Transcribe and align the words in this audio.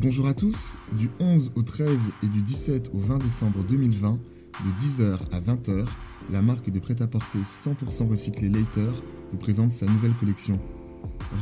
Bonjour 0.00 0.28
à 0.28 0.34
tous, 0.34 0.76
du 0.92 1.10
11 1.18 1.50
au 1.56 1.62
13 1.62 2.12
et 2.22 2.28
du 2.28 2.40
17 2.40 2.92
au 2.94 2.98
20 3.00 3.18
décembre 3.18 3.64
2020, 3.64 4.12
de 4.12 4.70
10h 4.80 5.18
à 5.32 5.40
20h, 5.40 5.86
la 6.30 6.40
marque 6.40 6.70
de 6.70 6.78
prêt-à-porter 6.78 7.40
100% 7.40 8.08
recyclé 8.08 8.48
Later 8.48 8.92
vous 9.32 9.38
présente 9.38 9.72
sa 9.72 9.86
nouvelle 9.86 10.14
collection. 10.14 10.56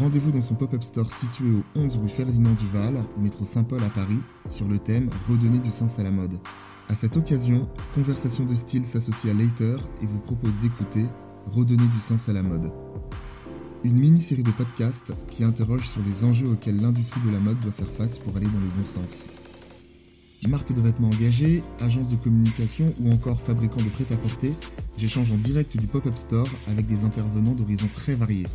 Rendez-vous 0.00 0.32
dans 0.32 0.40
son 0.40 0.54
pop-up 0.54 0.82
store 0.82 1.12
situé 1.12 1.50
au 1.50 1.78
11 1.78 1.98
rue 1.98 2.08
Ferdinand 2.08 2.54
Duval, 2.54 3.04
métro 3.18 3.44
Saint-Paul 3.44 3.84
à 3.84 3.90
Paris, 3.90 4.22
sur 4.46 4.66
le 4.66 4.78
thème 4.78 5.10
Redonner 5.28 5.58
du 5.58 5.70
sens 5.70 5.98
à 5.98 6.02
la 6.02 6.10
mode. 6.10 6.38
À 6.88 6.94
cette 6.94 7.18
occasion, 7.18 7.68
Conversation 7.94 8.46
de 8.46 8.54
style 8.54 8.86
s'associe 8.86 9.34
à 9.34 9.36
Later 9.36 9.76
et 10.00 10.06
vous 10.06 10.20
propose 10.20 10.60
d'écouter 10.60 11.04
Redonner 11.44 11.88
du 11.88 11.98
sens 11.98 12.30
à 12.30 12.32
la 12.32 12.42
mode. 12.42 12.72
Une 13.84 13.94
mini-série 13.94 14.42
de 14.42 14.50
podcasts 14.50 15.12
qui 15.30 15.44
interroge 15.44 15.86
sur 15.88 16.02
les 16.02 16.24
enjeux 16.24 16.48
auxquels 16.48 16.80
l'industrie 16.80 17.20
de 17.26 17.30
la 17.30 17.38
mode 17.38 17.60
doit 17.60 17.72
faire 17.72 17.90
face 17.90 18.18
pour 18.18 18.36
aller 18.36 18.46
dans 18.46 18.58
le 18.58 18.66
bon 18.76 18.86
sens. 18.86 19.28
Marque 20.48 20.72
de 20.72 20.80
vêtements 20.80 21.08
engagée, 21.08 21.62
agence 21.80 22.10
de 22.10 22.16
communication 22.16 22.92
ou 23.00 23.12
encore 23.12 23.40
fabricant 23.40 23.82
de 23.82 23.88
prêt-à-porter, 23.88 24.54
j'échange 24.96 25.32
en 25.32 25.36
direct 25.36 25.76
du 25.76 25.86
pop-up 25.86 26.16
store 26.16 26.48
avec 26.68 26.86
des 26.86 27.04
intervenants 27.04 27.54
d'horizons 27.54 27.88
très 27.92 28.14
variés. 28.14 28.46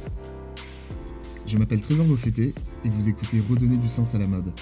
Je 1.47 1.57
m'appelle 1.57 1.81
Trésor 1.81 2.05
Beaufetté 2.05 2.53
et 2.85 2.89
vous 2.89 3.09
écoutez 3.09 3.41
Redonner 3.49 3.77
du 3.77 3.89
sens 3.89 4.15
à 4.15 4.19
la 4.19 4.27
mode, 4.27 4.53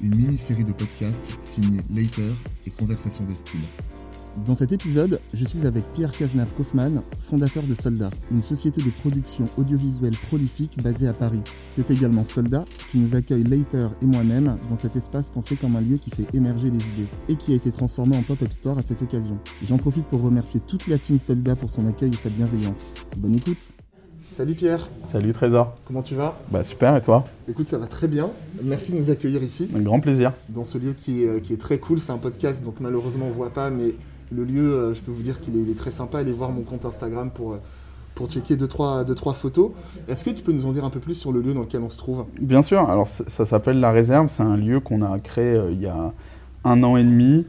une 0.00 0.14
mini-série 0.14 0.64
de 0.64 0.72
podcasts 0.72 1.36
signée 1.38 1.80
Later 1.94 2.32
et 2.66 2.70
Conversation 2.70 3.24
des 3.24 3.34
styles. 3.34 3.60
Dans 4.36 4.54
cet 4.54 4.70
épisode, 4.70 5.20
je 5.34 5.44
suis 5.44 5.66
avec 5.66 5.84
Pierre 5.92 6.12
Cazenave 6.12 6.54
Kaufmann, 6.54 7.02
fondateur 7.18 7.64
de 7.64 7.74
Soldat, 7.74 8.10
une 8.30 8.40
société 8.40 8.80
de 8.80 8.90
production 8.90 9.48
audiovisuelle 9.58 10.16
prolifique 10.28 10.80
basée 10.82 11.08
à 11.08 11.12
Paris. 11.12 11.42
C'est 11.68 11.90
également 11.90 12.24
Soldat 12.24 12.64
qui 12.92 12.98
nous 12.98 13.16
accueille 13.16 13.42
Later 13.42 13.88
et 14.00 14.06
moi-même 14.06 14.56
dans 14.68 14.76
cet 14.76 14.94
espace 14.94 15.30
pensé 15.30 15.56
comme 15.56 15.74
un 15.74 15.80
lieu 15.80 15.96
qui 15.96 16.10
fait 16.10 16.26
émerger 16.32 16.70
les 16.70 16.78
idées 16.78 17.08
et 17.28 17.34
qui 17.34 17.52
a 17.52 17.56
été 17.56 17.72
transformé 17.72 18.16
en 18.16 18.22
pop-up 18.22 18.52
store 18.52 18.78
à 18.78 18.82
cette 18.82 19.02
occasion. 19.02 19.36
J'en 19.66 19.78
profite 19.78 20.06
pour 20.06 20.22
remercier 20.22 20.60
toute 20.60 20.86
la 20.86 20.98
team 20.98 21.18
Soldat 21.18 21.56
pour 21.56 21.70
son 21.70 21.88
accueil 21.88 22.10
et 22.12 22.16
sa 22.16 22.30
bienveillance. 22.30 22.94
Bonne 23.16 23.34
écoute 23.34 23.72
Salut 24.30 24.54
Pierre 24.54 24.88
Salut 25.04 25.32
Trésor 25.32 25.76
Comment 25.84 26.02
tu 26.02 26.14
vas? 26.14 26.38
Bah 26.52 26.62
super 26.62 26.94
et 26.94 27.02
toi? 27.02 27.26
Écoute, 27.48 27.66
ça 27.66 27.78
va 27.78 27.88
très 27.88 28.06
bien. 28.06 28.30
Merci 28.62 28.92
de 28.92 28.98
nous 28.98 29.10
accueillir 29.10 29.42
ici. 29.42 29.68
Un 29.74 29.80
grand 29.80 29.98
plaisir. 29.98 30.32
Dans 30.48 30.64
ce 30.64 30.78
lieu 30.78 30.94
qui 30.96 31.24
est, 31.24 31.28
euh, 31.28 31.40
qui 31.40 31.52
est 31.52 31.60
très 31.60 31.78
cool, 31.78 31.98
c'est 31.98 32.12
un 32.12 32.18
podcast 32.18 32.62
donc 32.62 32.76
malheureusement 32.78 33.26
on 33.26 33.32
voit 33.32 33.50
pas 33.50 33.70
mais 33.70 33.96
le 34.32 34.44
lieu, 34.44 34.72
euh, 34.72 34.94
je 34.94 35.00
peux 35.00 35.10
vous 35.10 35.22
dire 35.22 35.40
qu'il 35.40 35.56
est, 35.56 35.74
très 35.76 35.90
sympa. 35.90 36.18
Allez 36.18 36.32
voir 36.32 36.50
mon 36.50 36.62
compte 36.62 36.84
Instagram 36.84 37.30
pour, 37.30 37.52
euh, 37.52 37.60
pour 38.14 38.30
checker 38.30 38.54
2-3 38.54 38.58
deux, 38.58 38.68
trois, 38.68 39.04
deux, 39.04 39.14
trois 39.14 39.34
photos. 39.34 39.70
Est-ce 40.08 40.24
que 40.24 40.30
tu 40.30 40.42
peux 40.42 40.52
nous 40.52 40.66
en 40.66 40.72
dire 40.72 40.84
un 40.84 40.90
peu 40.90 41.00
plus 41.00 41.14
sur 41.14 41.32
le 41.32 41.40
lieu 41.40 41.54
dans 41.54 41.62
lequel 41.62 41.82
on 41.82 41.90
se 41.90 41.98
trouve? 41.98 42.24
Bien 42.40 42.62
sûr. 42.62 42.88
Alors, 42.88 43.06
ça, 43.06 43.44
s'appelle 43.44 43.80
La 43.80 43.90
Réserve. 43.90 44.28
C'est 44.28 44.42
un 44.42 44.56
lieu 44.56 44.80
qu'on 44.80 45.02
a 45.02 45.18
créé 45.18 45.54
euh, 45.54 45.72
il 45.72 45.80
y 45.80 45.86
a 45.86 46.12
un 46.64 46.82
an 46.82 46.96
et 46.96 47.04
demi. 47.04 47.46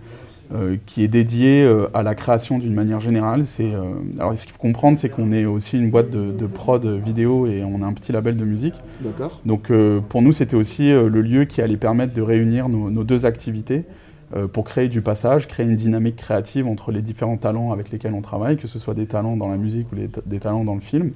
qui 0.86 1.02
est 1.02 1.08
dédié 1.08 1.66
à 1.94 2.04
la 2.04 2.14
création 2.14 2.59
d'une 2.59 2.74
manière 2.74 3.00
générale. 3.00 3.46
C'est, 3.46 3.72
alors, 4.20 4.38
ce 4.38 4.44
qu'il 4.44 4.52
faut 4.52 4.59
comprendre, 4.59 4.98
c'est 4.98 5.08
qu'on 5.08 5.32
est 5.32 5.46
aussi 5.46 5.78
une 5.78 5.90
boîte 5.90 6.09
de, 6.12 6.46
prod 6.46 6.86
vidéo 6.86 7.48
et 7.48 7.64
on 7.64 7.82
a 7.82 7.86
un 7.86 7.94
petit 7.94 8.12
label 8.12 8.36
de 8.36 8.44
musique. 8.44 8.74
D'accord. 9.00 9.40
Donc, 9.46 9.72
pour 10.09 10.22
nous, 10.22 10.34
c'était 10.34 10.58
aussi 10.58 10.90
le 10.92 11.22
lieu 11.22 11.46
qui 11.46 11.62
allait 11.62 11.78
permettre 11.78 12.14
de 12.14 12.22
réunir 12.22 12.68
nos, 12.68 12.90
nos 12.90 13.06
deux 13.06 13.26
activités. 13.26 13.86
Euh, 14.34 14.48
pour 14.48 14.64
créer 14.64 14.88
du 14.88 15.02
passage, 15.02 15.46
créer 15.48 15.66
une 15.66 15.76
dynamique 15.76 16.16
créative 16.16 16.66
entre 16.66 16.94
les 16.94 17.02
différents 17.02 17.36
talents 17.36 17.74
avec 17.74 17.92
lesquels 17.92 18.14
on 18.14 18.22
travaille, 18.22 18.56
que 18.56 18.68
ce 18.68 18.80
soit 18.80 18.94
des 18.94 19.06
talents 19.06 19.36
dans 19.36 19.50
la 19.50 19.58
musique 19.58 19.88
ou 19.92 19.96
des 20.26 20.40
talents 20.40 20.64
dans 20.64 20.76
le 20.76 20.80
film, 20.80 21.12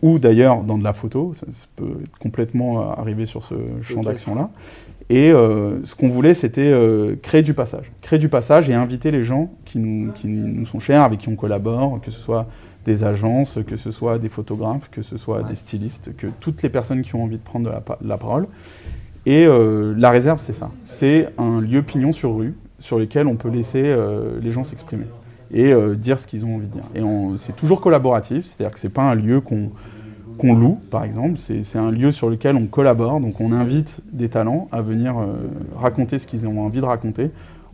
ou 0.00 0.18
d'ailleurs 0.18 0.62
dans 0.62 0.78
de 0.78 0.84
la 0.84 0.94
photo, 0.94 1.34
ça, 1.34 1.46
peut 1.76 1.98
complètement 2.20 2.80
euh, 2.80 2.94
arriver 2.94 3.26
sur 3.26 3.42
ce 3.42 3.54
champ 3.82 4.00
d'action-là. 4.00 4.48
Et 5.10 5.30
euh, 5.30 5.84
ce 5.84 5.94
qu'on 5.94 6.08
voulait, 6.08 6.32
c'était 6.32 6.72
créer 7.20 7.42
du 7.42 7.52
passage. 7.52 7.92
Créer 8.00 8.18
du 8.18 8.30
passage 8.30 8.70
et 8.70 8.74
inviter 8.74 9.10
les 9.10 9.22
gens 9.22 9.50
qui 9.66 9.78
nous, 9.78 10.12
qui 10.12 10.26
nous, 10.26 10.64
sont 10.64 10.80
chers, 10.80 11.02
avec 11.02 11.18
qui 11.20 11.28
on 11.28 11.36
collabore, 11.36 12.00
que 12.00 12.10
ce 12.10 12.18
soit 12.18 12.46
des 12.86 13.04
agences, 13.04 13.58
que 13.66 13.76
ce 13.76 13.90
soit 13.90 14.18
des 14.18 14.30
photographes, 14.30 14.88
que 14.90 15.02
ce 15.02 15.18
soit 15.18 15.42
des 15.42 15.54
stylistes, 15.54 16.16
que 16.16 16.28
toutes 16.40 16.62
les 16.62 16.70
personnes 16.70 17.02
qui 17.02 17.14
ont 17.14 17.24
envie 17.24 17.36
de 17.36 17.42
prendre 17.42 17.66
de 17.66 17.70
la, 17.70 17.82
la 18.00 18.16
parole. 18.16 18.46
Et 19.26 19.46
euh, 19.46 19.94
la 19.96 20.10
réserve, 20.10 20.38
c'est 20.38 20.52
ça. 20.52 20.70
C'est 20.82 21.28
un 21.38 21.60
lieu 21.60 21.82
pignon 21.82 22.12
sur 22.12 22.36
rue 22.36 22.54
sur 22.78 22.98
lequel 22.98 23.26
on 23.26 23.36
peut 23.36 23.48
laisser 23.48 23.82
euh, 23.84 24.38
les 24.42 24.52
gens 24.52 24.62
s'exprimer 24.62 25.06
et 25.50 25.72
euh, 25.72 25.94
dire 25.94 26.18
ce 26.18 26.26
qu'ils 26.26 26.44
ont 26.44 26.56
envie 26.56 26.66
de 26.66 26.72
dire. 26.72 26.82
Et 26.94 27.00
c'est 27.36 27.56
toujours 27.56 27.80
collaboratif, 27.80 28.44
c'est-à-dire 28.44 28.74
que 28.74 28.80
c'est 28.80 28.88
pas 28.88 29.02
un 29.02 29.14
lieu 29.14 29.40
qu'on 29.40 29.70
loue, 30.54 30.78
par 30.90 31.04
exemple. 31.04 31.38
C'est 31.38 31.78
un 31.78 31.90
lieu 31.90 32.10
sur 32.10 32.28
lequel 32.28 32.56
on 32.56 32.66
collabore, 32.66 33.20
donc 33.20 33.40
on 33.40 33.52
invite 33.52 34.00
des 34.12 34.28
talents 34.28 34.68
à 34.72 34.82
venir 34.82 35.14
raconter 35.76 36.18
ce 36.18 36.26
qu'ils 36.26 36.46
ont 36.46 36.60
envie 36.60 36.80
de 36.80 36.86
raconter, 36.86 37.30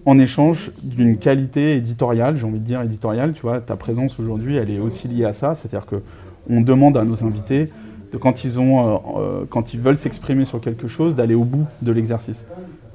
en 0.07 0.19
échange 0.19 0.73
d'une 0.83 1.19
qualité 1.19 1.77
éditoriale, 1.77 2.37
j'ai 2.37 2.47
envie 2.47 2.61
de 2.61 2.65
dire 2.65 2.83
éditoriale. 2.83 3.33
Tu 3.33 3.43
vois, 3.43 3.61
ta 3.61 3.77
présence 3.77 4.19
aujourd'hui, 4.21 4.57
elle 4.57 4.71
est 4.71 4.79
aussi 4.79 5.09
liée 5.09 5.25
à 5.25 5.33
ça, 5.33 5.55
c'est-à-dire 5.55 5.87
que 5.87 6.03
on 6.49 6.61
demande 6.61 6.97
à 6.97 7.05
nos 7.05 7.25
invités 7.25 7.69
de 8.13 8.19
quand 8.19 8.45
ils, 8.45 8.59
ont, 8.59 8.81
euh, 8.81 8.99
euh, 9.17 9.45
quand 9.49 9.75
ils 9.75 9.81
veulent 9.81 9.97
s'exprimer 9.97 10.45
sur 10.45 10.61
quelque 10.61 10.89
chose, 10.89 11.17
d'aller 11.17 11.35
au 11.35 11.45
bout 11.45 11.67
de 11.83 11.93
l'exercice. 11.93 12.45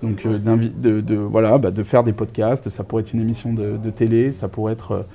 Donc 0.04 0.26
euh, 0.26 0.38
de, 0.38 1.02
de, 1.02 1.16
voilà, 1.16 1.58
bah, 1.58 1.72
de 1.72 1.84
faire 1.84 2.04
des 2.04 2.14
podcasts, 2.14 2.70
ça 2.70 2.84
pourrait 2.84 3.04
être 3.04 3.14
une 3.14 3.22
émission 3.22 3.54
de, 3.54 3.90
télé, 3.90 4.32
ça 4.32 4.48
pourrait 4.48 4.74
être... 4.74 5.06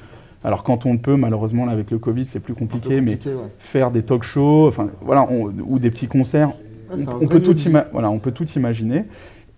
alors 0.42 0.62
quand 0.62 0.86
on 0.86 0.94
le 0.94 0.98
peut, 0.98 1.16
malheureusement 1.16 1.66
là, 1.66 1.72
avec 1.72 1.90
le 1.90 1.98
Covid 1.98 2.24
c'est 2.26 2.40
plus 2.40 2.54
compliqué, 2.54 3.00
mais 3.00 3.18
faire 3.58 3.90
des 3.90 4.02
talk 4.02 4.22
shows, 4.22 4.68
enfin 4.68 4.88
voilà, 5.02 5.28
ou 5.30 5.78
des 5.78 5.90
petits 5.90 6.08
concerts, 6.08 6.52
on, 6.92 7.26
peut 7.26 7.40
tout 7.40 7.54
voilà, 7.92 8.10
on 8.10 8.18
peut 8.18 8.32
tout 8.32 8.48
imaginer. 8.56 9.04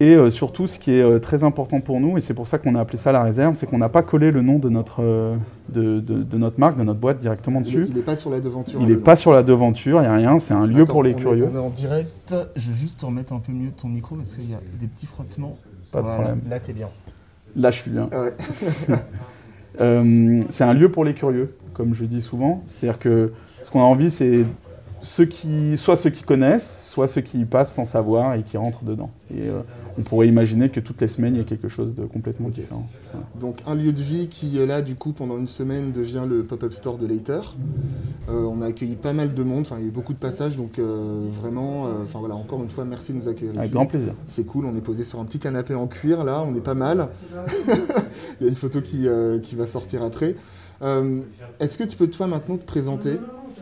Et 0.03 0.17
euh, 0.17 0.31
surtout, 0.31 0.67
ce 0.67 0.81
qui 0.81 0.91
est 0.91 1.01
euh, 1.01 1.21
très 1.21 1.45
important 1.45 1.81
pour 1.81 2.01
nous, 2.01 2.17
et 2.17 2.21
c'est 2.21 2.35
pour 2.35 2.49
ça 2.49 2.59
qu'on 2.59 2.75
a 2.75 2.81
appelé 2.81 2.99
ça 2.99 3.13
la 3.13 3.23
réserve, 3.23 3.55
c'est 3.55 3.67
qu'on 3.67 3.79
n'a 3.79 3.89
pas 3.89 4.03
collé 4.03 4.33
le 4.33 4.43
nom 4.43 4.59
de 4.59 4.69
notre, 4.69 5.01
euh, 5.01 5.37
de, 5.69 6.37
notre 6.37 6.59
marque, 6.59 6.77
de 6.77 6.83
notre 6.83 6.99
boîte 6.99 7.19
directement 7.19 7.61
dessus. 7.61 7.87
Il 7.89 7.95
n'est 7.95 8.03
pas 8.03 8.17
sur 8.17 8.29
la 8.29 8.41
devanture. 8.41 8.81
Il 8.83 8.89
n'est 8.89 8.97
pas 8.97 9.15
sur 9.15 9.33
la 9.33 9.45
devanture, 9.45 10.01
il 10.01 10.03
n'y 10.03 10.09
a 10.09 10.15
rien, 10.17 10.41
c'est 10.41 10.55
un 10.55 10.67
lieu 10.67 10.87
pour 10.87 11.05
les 11.05 11.15
curieux. 11.15 11.49
on 11.53 11.57
est 11.57 11.61
en 11.61 11.71
direct, 11.71 12.35
je 12.57 12.71
vais 12.71 12.77
juste 12.77 12.99
te 12.99 13.07
remettre 13.07 13.33
un 13.33 13.39
peu 13.39 13.53
mieux 13.53 13.71
ton 13.71 13.87
micro 13.87 14.17
parce 14.17 14.35
qu'il 14.35 14.51
y 14.51 14.55
a 14.55 14.61
des 14.81 14.89
petits 14.89 15.07
frottements. 15.07 15.57
Pas 15.93 16.03
de 16.03 16.09
problème. 16.09 16.41
Là, 16.51 16.57
es 16.57 16.73
bien. 16.73 16.89
Là, 17.55 17.71
je 17.71 17.79
suis 17.79 17.91
bien. 17.93 18.11
C'est 20.49 20.65
un 20.65 20.75
lieu 20.75 20.91
pour 20.91 21.05
les 21.05 21.15
curieux, 21.15 21.55
comme 21.75 21.95
je 21.95 22.07
dis 22.07 22.23
souvent. 22.23 22.65
C'est-à-dire 22.67 22.99
que 22.99 23.33
ce 23.63 23.71
qu'on 23.71 23.83
a 23.83 23.85
envie, 23.85 24.11
c'est 24.11 24.47
ceux 25.01 25.27
qui, 25.27 25.77
soit 25.77 25.97
ceux 25.97 26.11
qui 26.11 26.25
connaissent, 26.25 26.89
soit 26.91 27.07
ceux 27.07 27.21
qui 27.21 27.39
y 27.39 27.45
passent 27.45 27.73
sans 27.73 27.85
savoir 27.85 28.35
et 28.35 28.43
qui 28.43 28.57
rentrent 28.57 28.83
dedans. 28.83 29.11
Et 29.33 29.49
on 29.99 30.03
pourrait 30.03 30.29
imaginer 30.29 30.69
que 30.69 30.81
toutes 30.81 31.01
les 31.01 31.09
semaines, 31.09 31.35
il 31.35 31.39
y 31.39 31.41
a 31.41 31.45
quelque 31.45 31.69
chose 31.69 31.95
de 31.95 32.05
complètement 32.05 32.49
différent. 32.49 32.89
Donc 33.39 33.59
un 33.67 33.75
lieu 33.75 33.93
de 33.93 34.03
vie 34.03 34.29
qui, 34.29 34.59
là, 34.67 34.83
du 34.83 34.95
coup, 34.95 35.13
pendant 35.13 35.39
une 35.39 35.47
semaine, 35.47 35.93
devient 35.93 36.25
le 36.29 36.43
pop-up 36.45 36.73
store 36.73 36.99
de 36.99 37.07
Later. 37.07 37.41
Euh, 38.29 38.45
on 38.45 38.63
a 38.63 38.67
accueilli 38.67 38.97
pas 38.97 39.13
mal 39.13 39.35
de 39.35 39.43
monde, 39.43 39.67
il 39.73 39.83
y 39.83 39.85
a 39.85 39.89
eu 39.89 39.91
beaucoup 39.91 40.15
de 40.15 40.19
passages, 40.19 40.57
donc 40.57 40.79
euh, 40.79 41.21
vraiment, 41.33 41.85
enfin 42.03 42.21
voilà, 42.21 42.35
encore 42.35 42.63
une 42.63 42.71
fois, 42.71 42.85
merci 42.85 43.13
de 43.13 43.19
nous 43.19 43.29
accueillir 43.29 43.59
Avec 43.59 43.73
grand 43.73 43.87
plaisir. 43.87 44.15
C'est 44.27 44.45
cool, 44.45 44.67
on 44.67 44.77
est 44.77 44.81
posé 44.81 45.05
sur 45.05 45.21
un 45.21 45.25
petit 45.25 45.39
canapé 45.39 45.75
en 45.75 45.87
cuir, 45.87 46.25
là, 46.25 46.45
on 46.47 46.55
est 46.55 46.61
pas 46.61 46.75
mal. 46.75 47.09
il 48.41 48.45
y 48.45 48.47
a 48.47 48.49
une 48.49 48.57
photo 48.57 48.81
qui, 48.81 49.07
qui 49.43 49.57
va 49.57 49.67
sortir 49.67 50.03
après. 50.03 50.37
Est-ce 51.61 51.79
que 51.79 51.85
tu 51.85 51.97
peux, 51.97 52.09
toi, 52.09 52.27
maintenant, 52.27 52.57
te 52.57 52.65
présenter 52.65 53.19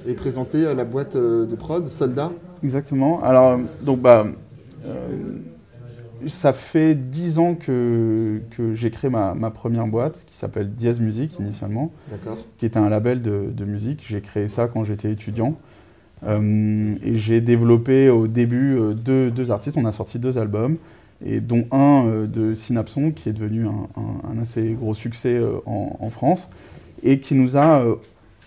et 0.07 0.15
présenter 0.15 0.75
la 0.75 0.85
boîte 0.85 1.17
euh, 1.17 1.47
de 1.47 1.55
prod, 1.55 1.87
Soldat. 1.87 2.33
Exactement. 2.63 3.23
Alors, 3.23 3.59
donc, 3.83 4.01
bah, 4.01 4.27
euh, 4.87 5.09
ça 6.27 6.53
fait 6.53 6.95
dix 6.95 7.39
ans 7.39 7.55
que, 7.55 8.41
que 8.51 8.75
j'ai 8.75 8.91
créé 8.91 9.11
ma, 9.11 9.35
ma, 9.35 9.51
première 9.51 9.87
boîte 9.87 10.25
qui 10.29 10.37
s'appelle 10.37 10.71
Diaz 10.71 11.01
Music 11.01 11.39
initialement, 11.39 11.93
qui 12.59 12.67
était 12.67 12.79
un 12.79 12.89
label 12.89 13.23
de, 13.23 13.51
de 13.51 13.65
musique. 13.65 14.05
J'ai 14.07 14.21
créé 14.21 14.49
ça 14.49 14.69
quand 14.69 14.85
j'étais 14.85 15.11
étudiant. 15.11 15.57
Euh, 16.27 16.95
et 17.03 17.17
j'ai 17.17 17.41
développé 17.41 18.11
au 18.11 18.27
début 18.27 18.79
deux, 18.95 19.31
deux, 19.31 19.51
artistes. 19.51 19.77
On 19.79 19.87
a 19.87 19.93
sorti 19.93 20.19
deux 20.19 20.39
albums, 20.39 20.77
et 21.25 21.41
dont 21.41 21.67
un 21.73 22.27
de 22.27 22.55
Synapson 22.55 23.13
qui 23.13 23.29
est 23.29 23.33
devenu 23.33 23.67
un, 23.67 23.89
un, 23.97 24.37
un 24.37 24.39
assez 24.41 24.73
gros 24.73 24.95
succès 24.95 25.41
en, 25.67 25.97
en, 25.99 26.11
France 26.11 26.51
et 27.03 27.21
qui 27.21 27.35
nous 27.35 27.57
a 27.57 27.85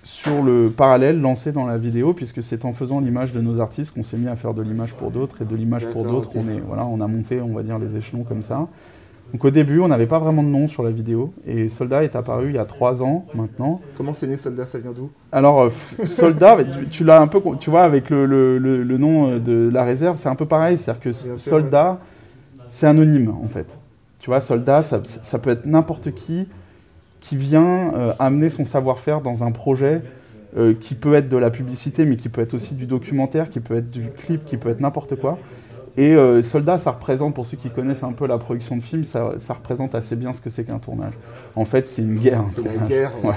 sur 0.04 0.44
le 0.44 0.70
parallèle 0.70 1.20
lancé 1.22 1.54
dans 1.54 1.66
la 1.66 1.78
vidéo, 1.78 2.14
puisque 2.14 2.44
c'est 2.44 2.66
en 2.66 2.74
faisant 2.74 3.00
l'image 3.00 3.32
de 3.32 3.40
nos 3.40 3.62
artistes 3.62 3.94
qu'on 3.94 4.04
s'est 4.04 4.18
mis 4.18 4.28
à 4.28 4.36
faire 4.36 4.54
de 4.54 4.62
l'image 4.62 4.94
pour 4.94 5.12
d'autres, 5.12 5.42
et 5.42 5.46
de 5.46 5.56
l'image 5.56 5.88
pour 5.88 6.04
d'autres, 6.04 6.30
on, 6.36 6.48
est, 6.50 6.60
voilà, 6.60 6.86
on 6.86 7.00
a 7.00 7.08
monté, 7.08 7.42
on 7.42 7.54
va 7.54 7.64
dire, 7.64 7.80
les 7.80 7.96
échelons 7.96 8.24
comme 8.24 8.42
ça. 8.42 8.68
Donc 9.32 9.46
au 9.46 9.50
début, 9.50 9.80
on 9.80 9.88
n'avait 9.88 10.06
pas 10.06 10.20
vraiment 10.20 10.44
de 10.44 10.50
nom 10.50 10.68
sur 10.68 10.84
la 10.84 10.92
vidéo, 10.92 11.34
et 11.48 11.70
Soldat 11.70 12.04
est 12.04 12.16
apparu 12.16 12.50
il 12.50 12.56
y 12.56 12.60
a 12.60 12.66
trois 12.66 13.02
ans 13.02 13.26
maintenant. 13.34 13.80
Comment 13.98 14.14
c'est 14.14 14.28
né 14.28 14.36
Soldat? 14.36 14.66
Ça 14.66 14.78
vient 14.78 14.92
d'où? 14.92 15.10
Alors, 15.32 15.62
euh, 15.62 15.70
Soldat, 16.04 16.58
tu, 16.92 17.06
l'as 17.06 17.22
un 17.22 17.28
peu, 17.28 17.42
tu 17.60 17.70
vois, 17.70 17.84
avec 17.84 18.10
le, 18.10 18.26
le, 18.26 18.98
nom 18.98 19.32
euh, 19.32 19.40
de 19.40 19.70
la 19.74 19.84
réserve, 19.84 20.18
c'est 20.18 20.30
un 20.30 20.36
peu 20.36 20.46
pareil, 20.46 20.78
c'est-à-dire 20.78 21.02
que 21.02 21.12
Soldat, 21.14 22.00
c'est 22.68 22.88
anonyme 22.88 23.34
en 23.44 23.48
fait. 23.48 23.80
Tu 24.20 24.30
vois, 24.30 24.42
Soldat, 24.42 24.84
ça, 24.84 25.02
ça 25.04 25.40
peut 25.40 25.50
être 25.50 25.66
n'importe 25.66 26.14
qui, 26.14 26.48
qui 27.24 27.38
vient 27.38 27.94
euh, 27.94 28.12
amener 28.20 28.50
son 28.50 28.66
savoir-faire 28.66 29.22
dans 29.22 29.46
un 29.46 29.52
projet 29.52 30.02
euh, 30.58 30.74
qui 30.78 30.94
peut 30.94 31.14
être 31.14 31.30
de 31.30 31.38
la 31.38 31.52
publicité, 31.52 32.06
mais 32.06 32.18
qui 32.18 32.28
peut 32.28 32.42
être 32.42 32.54
aussi 32.54 32.76
du 32.76 32.86
documentaire, 32.86 33.50
qui 33.50 33.62
peut 33.62 33.78
être 33.78 33.90
du 33.90 34.10
clip, 34.18 34.44
qui 34.44 34.58
peut 34.58 34.70
être 34.70 34.82
n'importe 34.82 35.16
quoi. 35.16 35.40
Et 35.96 36.16
euh, 36.16 36.42
Soldat, 36.42 36.78
ça 36.78 36.92
représente, 36.92 37.34
pour 37.34 37.46
ceux 37.46 37.56
qui 37.56 37.70
connaissent 37.70 38.04
un 38.04 38.12
peu 38.12 38.28
la 38.28 38.38
production 38.38 38.76
de 38.76 38.82
films, 38.82 39.06
ça, 39.06 39.36
ça 39.38 39.54
représente 39.54 39.96
assez 39.96 40.18
bien 40.18 40.34
ce 40.34 40.42
que 40.42 40.50
c'est 40.50 40.66
qu'un 40.66 40.80
tournage. 40.80 41.14
En 41.56 41.64
fait, 41.64 41.88
c'est 41.88 42.02
une 42.02 42.18
guerre. 42.18 42.44
C'est 42.46 42.64
la 42.64 42.86
guerre. 42.86 43.12
Ouais. 43.24 43.34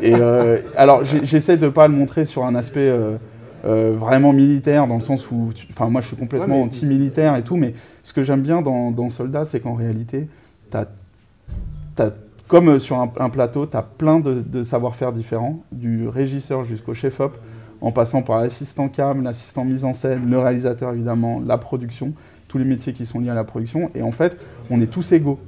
Et 0.00 0.14
euh, 0.14 0.58
alors, 0.76 1.02
j'essaie 1.02 1.56
de 1.56 1.68
pas 1.68 1.88
le 1.88 1.94
montrer 1.94 2.24
sur 2.24 2.44
un 2.44 2.54
aspect 2.54 2.88
euh, 2.88 3.96
vraiment 3.96 4.32
militaire, 4.32 4.86
dans 4.86 4.96
le 4.96 5.00
sens 5.00 5.30
où, 5.32 5.50
enfin, 5.70 5.88
moi, 5.88 6.02
je 6.02 6.06
suis 6.06 6.16
complètement 6.16 6.58
Ouais, 6.58 6.66
anti-militaire 6.66 7.34
et 7.34 7.42
tout, 7.42 7.56
mais 7.56 7.74
ce 8.04 8.12
que 8.12 8.22
j'aime 8.22 8.42
bien 8.42 8.62
dans, 8.62 8.92
dans 8.92 9.08
Soldat, 9.08 9.44
c'est 9.44 9.58
qu'en 9.58 9.74
réalité, 9.74 10.28
t'as, 10.70 10.84
t'as, 11.96 12.10
comme 12.48 12.68
euh, 12.68 12.78
sur 12.78 12.98
un, 12.98 13.10
un 13.18 13.30
plateau, 13.30 13.66
tu 13.66 13.76
as 13.76 13.82
plein 13.82 14.20
de, 14.20 14.40
de 14.42 14.62
savoir-faire 14.64 15.12
différents, 15.12 15.62
du 15.72 16.08
régisseur 16.08 16.62
jusqu'au 16.62 16.94
chef-op, 16.94 17.36
en 17.80 17.90
passant 17.92 18.22
par 18.22 18.40
l'assistant 18.40 18.88
cam, 18.88 19.22
l'assistant 19.22 19.64
mise 19.64 19.84
en 19.84 19.92
scène, 19.92 20.30
le 20.30 20.38
réalisateur 20.38 20.92
évidemment, 20.92 21.40
la 21.44 21.58
production, 21.58 22.12
tous 22.48 22.58
les 22.58 22.64
métiers 22.64 22.92
qui 22.92 23.04
sont 23.06 23.18
liés 23.20 23.30
à 23.30 23.34
la 23.34 23.44
production. 23.44 23.90
Et 23.94 24.02
en 24.02 24.12
fait, 24.12 24.38
on 24.70 24.80
est 24.80 24.86
tous 24.86 25.12
égaux. 25.12 25.38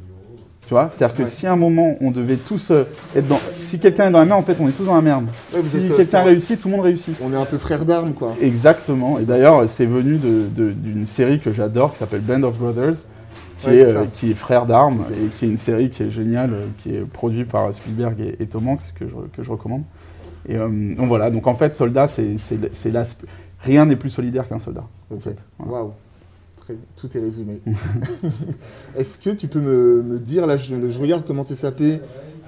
Tu 0.67 0.75
vois? 0.75 0.89
C'est-à-dire 0.89 1.15
que 1.17 1.23
Ouais. 1.23 1.29
si 1.29 1.47
à 1.47 1.53
un 1.53 1.57
moment 1.57 1.95
on 2.01 2.11
devait 2.11 2.35
tous 2.37 2.73
euh, 2.73 2.83
être 3.15 3.29
dans. 3.29 3.39
Si 3.57 3.79
quelqu'un 3.79 4.09
est 4.09 4.11
dans 4.11 4.19
la 4.19 4.25
merde, 4.25 4.41
en 4.41 4.43
fait, 4.43 4.57
on 4.59 4.67
est 4.67 4.73
tous 4.73 4.83
dans 4.85 4.97
la 4.97 5.01
merde. 5.01 5.27
Ouais, 5.55 5.61
si 5.61 5.89
quelqu'un 5.97 6.25
réussit, 6.25 6.61
tout 6.61 6.67
le 6.69 6.75
monde 6.75 6.85
réussit. 6.85 7.15
On 7.23 7.33
est 7.33 7.37
un 7.37 7.45
peu 7.45 7.57
frères 7.57 7.85
d'armes, 7.85 8.13
quoi. 8.15 8.35
Exactement. 8.43 9.21
Et 9.21 9.25
d'ailleurs, 9.27 9.69
c'est 9.69 9.87
venu 9.87 10.17
de- 10.17 10.49
de- 10.53 10.73
d'une 10.73 11.07
série 11.07 11.39
que 11.39 11.53
j'adore 11.53 11.93
qui 11.93 11.99
s'appelle 11.99 12.21
Band 12.23 12.43
of 12.43 12.57
Brothers, 12.59 12.97
qui, 13.61 13.69
Ouais, 13.69 13.77
est, 13.77 13.87
c'est 13.87 13.93
ça. 13.95 14.01
euh, 14.01 14.05
qui 14.15 14.31
est 14.31 14.35
Frères 14.35 14.67
d'armes 14.67 15.05
et 15.13 15.29
qui 15.37 15.47
est 15.47 15.49
une 15.49 15.57
série 15.57 15.91
qui 15.91 16.03
est 16.05 16.11
géniale, 16.11 16.53
euh, 16.53 16.67
qui 16.79 16.95
est 16.95 17.01
produite 17.01 17.49
par 17.49 17.73
Spielberg 17.73 18.21
et, 18.21 18.37
et 18.43 18.47
Tom 18.47 18.69
Hanks, 18.69 18.93
que 18.95 19.07
je, 19.09 19.15
que 19.35 19.43
je 19.43 19.51
recommande. 19.51 19.83
Et 20.49 20.57
euh, 20.57 20.95
donc 20.95 21.09
voilà. 21.09 21.31
Donc 21.31 21.47
en 21.47 21.55
fait, 21.55 21.75
soldat, 21.75 22.07
c'est 22.07 22.37
l'aspect. 22.93 23.27
Rien 23.61 23.87
n'est 23.87 23.97
plus 23.97 24.11
solidaire 24.11 24.47
qu'un 24.49 24.59
soldat. 24.59 24.85
Ok. 25.11 25.23
fait, 25.23 25.37
voilà. 25.59 25.73
Waouh. 25.85 25.93
Très- 26.61 26.77
Tout 26.97 27.17
est 27.17 27.21
résumé. 27.21 27.61
Est-ce 28.97 29.19
que 29.19 29.31
tu 29.31 29.49
peux 29.49 29.61
me, 29.61 30.03
me 30.03 30.19
dire, 30.19 30.47
là, 30.47 30.57
je, 30.57 30.75
je 30.91 30.99
regarde 30.99 31.25
comment 31.27 31.45
t'es 31.45 31.55
sapé. 31.57 32.01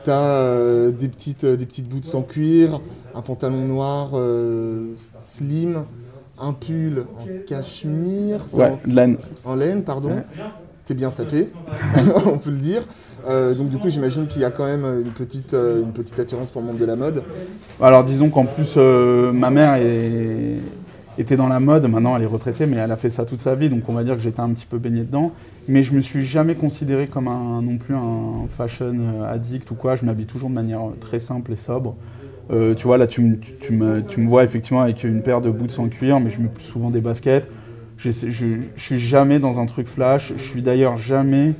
T'as 0.05 0.43
euh, 0.43 0.91
des, 0.91 1.09
petites, 1.09 1.45
euh, 1.45 1.57
des 1.57 1.67
petites 1.67 1.89
boots 1.89 2.15
en 2.15 2.23
cuir, 2.23 2.79
un 3.15 3.21
pantalon 3.23 3.65
noir 3.65 4.11
euh, 4.15 4.93
slim, 5.21 5.85
un 6.39 6.53
pull 6.53 7.05
en 7.19 7.27
cachemire, 7.47 8.41
Ouais, 8.53 8.79
de 8.87 8.95
laine. 8.95 9.17
en, 9.45 9.51
en 9.51 9.55
laine, 9.57 9.83
pardon. 9.83 10.11
Ouais. 10.11 10.25
T'es 10.89 10.95
bien 10.95 11.11
sapé, 11.11 11.49
on 12.25 12.39
peut 12.39 12.49
le 12.49 12.57
dire. 12.57 12.81
Euh, 13.29 13.53
donc 13.53 13.69
du 13.69 13.77
coup, 13.77 13.91
j'imagine 13.91 14.27
qu'il 14.27 14.41
y 14.41 14.45
a 14.47 14.51
quand 14.51 14.65
même 14.65 14.87
une 15.05 15.11
petite, 15.13 15.53
euh, 15.53 15.83
une 15.83 15.93
petite 15.93 16.19
attirance 16.19 16.51
pour 16.51 16.63
le 16.63 16.67
monde 16.69 16.79
de 16.79 16.85
la 16.87 16.97
mode. 16.97 17.25
Alors 17.79 18.05
disons 18.05 18.31
qu'en 18.31 18.47
plus, 18.47 18.73
euh, 18.79 19.31
ma 19.31 19.51
mère 19.51 19.75
est- 19.75 20.57
était 21.19 21.37
dans 21.37 21.47
la 21.47 21.61
mode, 21.61 21.85
maintenant 21.91 22.17
elle 22.17 22.23
est 22.23 22.27
retraitée, 22.27 22.65
mais 22.65 22.79
elle 22.79 22.91
a 22.91 22.97
fait 22.97 23.11
ça 23.11 23.27
toute 23.27 23.41
sa 23.41 23.55
vie, 23.55 23.69
donc 23.69 23.83
on 23.87 23.93
va 23.93 24.03
dire 24.03 24.15
que 24.17 24.23
j'étais 24.23 24.41
un 24.41 24.49
petit 24.49 24.65
peu 24.65 24.79
baigné 24.79 25.01
dedans. 25.03 25.33
Mais 25.69 25.83
je 25.83 25.93
me 25.93 26.01
suis 26.01 26.25
jamais 26.25 26.55
considéré 26.55 27.07
comme 27.07 27.29
un, 27.29 27.61
non 27.61 27.77
plus 27.77 27.95
un 27.95 28.47
fashion 28.49 28.97
euh, 29.21 29.31
addict 29.31 29.71
ou 29.71 29.75
quoi, 29.75 29.95
je 29.95 30.07
m'habille 30.07 30.25
toujours 30.25 30.49
de 30.49 30.55
manière 30.55 30.81
euh, 30.81 30.97
très 30.99 31.19
simple 31.19 31.53
et 31.53 31.57
sobre. 31.57 31.97
Euh, 32.51 32.75
tu 32.75 32.87
vois, 32.87 32.97
là 32.97 33.07
tu, 33.07 33.21
me- 33.21 33.37
tu, 33.37 33.53
tu 33.61 33.73
me, 33.75 34.01
tu 34.01 34.21
me 34.21 34.27
vois 34.29 34.43
effectivement 34.43 34.81
avec 34.81 35.05
une 35.05 35.21
paire 35.21 35.43
de 35.43 35.51
boots 35.51 35.79
en 35.79 35.89
cuir, 35.89 36.19
mais 36.19 36.31
je 36.31 36.41
mets 36.41 36.49
plus 36.49 36.65
souvent 36.65 36.89
des 36.89 37.03
baskets. 37.03 37.47
Je, 37.99 38.11
je, 38.11 38.29
je 38.77 38.83
suis 38.83 39.01
jamais 39.01 39.41
dans 39.41 39.59
un 39.59 39.67
truc 39.67 39.89
flash, 39.89 40.33
je 40.37 40.43
suis 40.43 40.63
d'ailleurs 40.63 40.97
jamais 40.97 41.55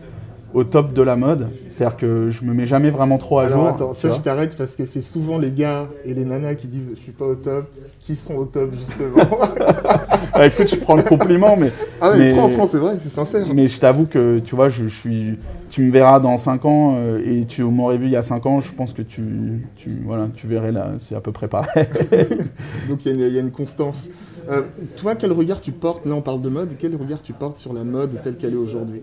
au 0.55 0.65
top 0.65 0.95
de 0.95 1.03
la 1.03 1.15
mode, 1.17 1.49
c'est-à-dire 1.69 1.97
que 1.99 2.31
je 2.31 2.43
me 2.45 2.55
mets 2.55 2.65
jamais 2.65 2.91
vraiment 2.91 3.19
trop 3.19 3.39
à 3.41 3.45
Alors 3.47 3.59
jour. 3.59 3.69
attends, 3.69 3.93
ça 3.93 4.11
je 4.13 4.19
t'arrête 4.21 4.57
parce 4.57 4.77
que 4.77 4.87
c'est 4.87 5.03
souvent 5.03 5.37
les 5.37 5.51
gars 5.51 5.89
et 6.07 6.15
les 6.15 6.25
nanas 6.25 6.55
qui 6.55 6.69
disent 6.69 6.93
je 6.97 7.01
suis 7.01 7.13
pas 7.13 7.27
au 7.27 7.35
top, 7.35 7.67
qui 8.01 8.17
sont 8.17 8.35
au 8.37 8.45
top 8.47 8.71
justement. 8.79 9.17
Ah, 10.33 10.47
écoute, 10.47 10.69
je 10.69 10.77
prends 10.77 10.95
le 10.95 11.03
compliment, 11.03 11.57
mais 11.57 11.71
ah 12.01 12.13
mais, 12.17 12.29
Mais- 12.31 12.37
prends, 12.37 12.49
prends, 12.51 12.67
c'est 12.67 12.79
vrai, 12.79 12.95
c'est 13.01 13.09
sincère. 13.09 13.45
Mais 13.53 13.67
je 13.67 13.81
t'avoue 13.81 14.07
que, 14.07 14.39
tu 14.39 14.55
vois, 14.55 14.69
je, 14.69 14.85
je 14.87 14.97
suis, 14.97 15.39
tu 15.71 15.83
me 15.83 15.91
verras 15.93 16.21
dans 16.21 16.37
5 16.39 16.65
ans 16.65 16.95
euh, 16.97 17.21
et 17.25 17.45
tu 17.45 17.63
m'aurais 17.63 17.99
vu 17.99 18.07
il 18.07 18.13
y 18.13 18.17
a 18.17 18.23
5 18.23 18.45
ans, 18.47 18.61
je 18.61 18.73
pense 18.75 18.93
que 18.93 19.03
tu, 19.03 19.67
tu, 19.77 19.91
voilà, 20.05 20.29
tu 20.35 20.47
verrais 20.47 20.73
là, 20.73 20.93
c'est 20.99 21.15
à 21.15 21.21
peu 21.21 21.33
près 21.33 21.49
pareil. 21.49 21.69
Donc 22.89 23.05
il 23.05 23.09
y, 23.09 23.11
a 23.11 23.15
une- 23.15 23.21
il 23.31 23.35
y 23.35 23.39
a 23.39 23.41
une 23.41 23.51
constance. 23.51 24.11
Euh, 24.51 24.63
toi, 24.97 25.15
quel 25.15 25.33
regard 25.33 25.61
tu 25.61 25.73
portes, 25.73 26.07
là 26.07 26.15
on 26.15 26.23
parle 26.23 26.41
de 26.41 26.49
mode, 26.49 26.71
quel 26.79 26.97
regard 26.97 27.21
tu 27.23 27.33
portes 27.35 27.59
sur 27.59 27.73
la 27.75 27.85
mode 27.85 28.21
telle 28.23 28.37
qu'elle 28.37 28.55
est 28.55 28.57
aujourd'hui? 28.57 29.03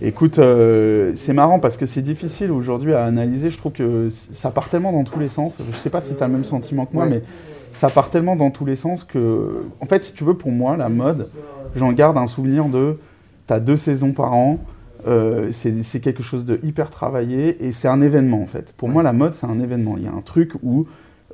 Écoute, 0.00 0.38
euh, 0.38 1.12
c'est 1.14 1.32
marrant 1.32 1.58
parce 1.58 1.76
que 1.76 1.86
c'est 1.86 2.02
difficile 2.02 2.50
aujourd'hui 2.52 2.94
à 2.94 3.04
analyser. 3.04 3.50
Je 3.50 3.58
trouve 3.58 3.72
que 3.72 4.08
ça 4.10 4.50
part 4.50 4.68
tellement 4.68 4.92
dans 4.92 5.04
tous 5.04 5.18
les 5.18 5.28
sens. 5.28 5.58
Je 5.70 5.76
sais 5.76 5.90
pas 5.90 6.00
si 6.00 6.14
tu 6.14 6.22
as 6.22 6.26
le 6.28 6.32
même 6.32 6.44
sentiment 6.44 6.86
que 6.86 6.94
moi, 6.94 7.04
Ouais. 7.04 7.10
mais 7.10 7.22
ça 7.70 7.88
part 7.90 8.10
tellement 8.10 8.36
dans 8.36 8.50
tous 8.50 8.64
les 8.64 8.76
sens 8.76 9.04
que, 9.04 9.62
en 9.80 9.86
fait, 9.86 10.02
si 10.02 10.12
tu 10.12 10.24
veux, 10.24 10.34
pour 10.34 10.50
moi, 10.52 10.76
la 10.76 10.88
mode, 10.88 11.28
j'en 11.76 11.92
garde 11.92 12.16
un 12.18 12.26
souvenir 12.26 12.66
de, 12.66 12.98
tu 13.46 13.52
as 13.54 13.60
deux 13.60 13.76
saisons 13.76 14.12
par 14.12 14.32
an. 14.34 14.58
Euh, 15.06 15.48
c'est 15.50 16.00
quelque 16.00 16.22
chose 16.22 16.44
de 16.44 16.58
hyper 16.62 16.90
travaillé 16.90 17.64
et 17.66 17.72
c'est 17.72 17.88
un 17.88 18.00
événement 18.00 18.42
en 18.42 18.46
fait. 18.46 18.72
Pour 18.76 18.88
Ouais. 18.88 18.94
moi, 18.94 19.02
la 19.02 19.12
mode, 19.12 19.34
c'est 19.34 19.46
un 19.46 19.58
événement. 19.58 19.94
Il 19.96 20.04
y 20.04 20.06
a 20.08 20.12
un 20.12 20.20
truc 20.20 20.52
où 20.62 20.86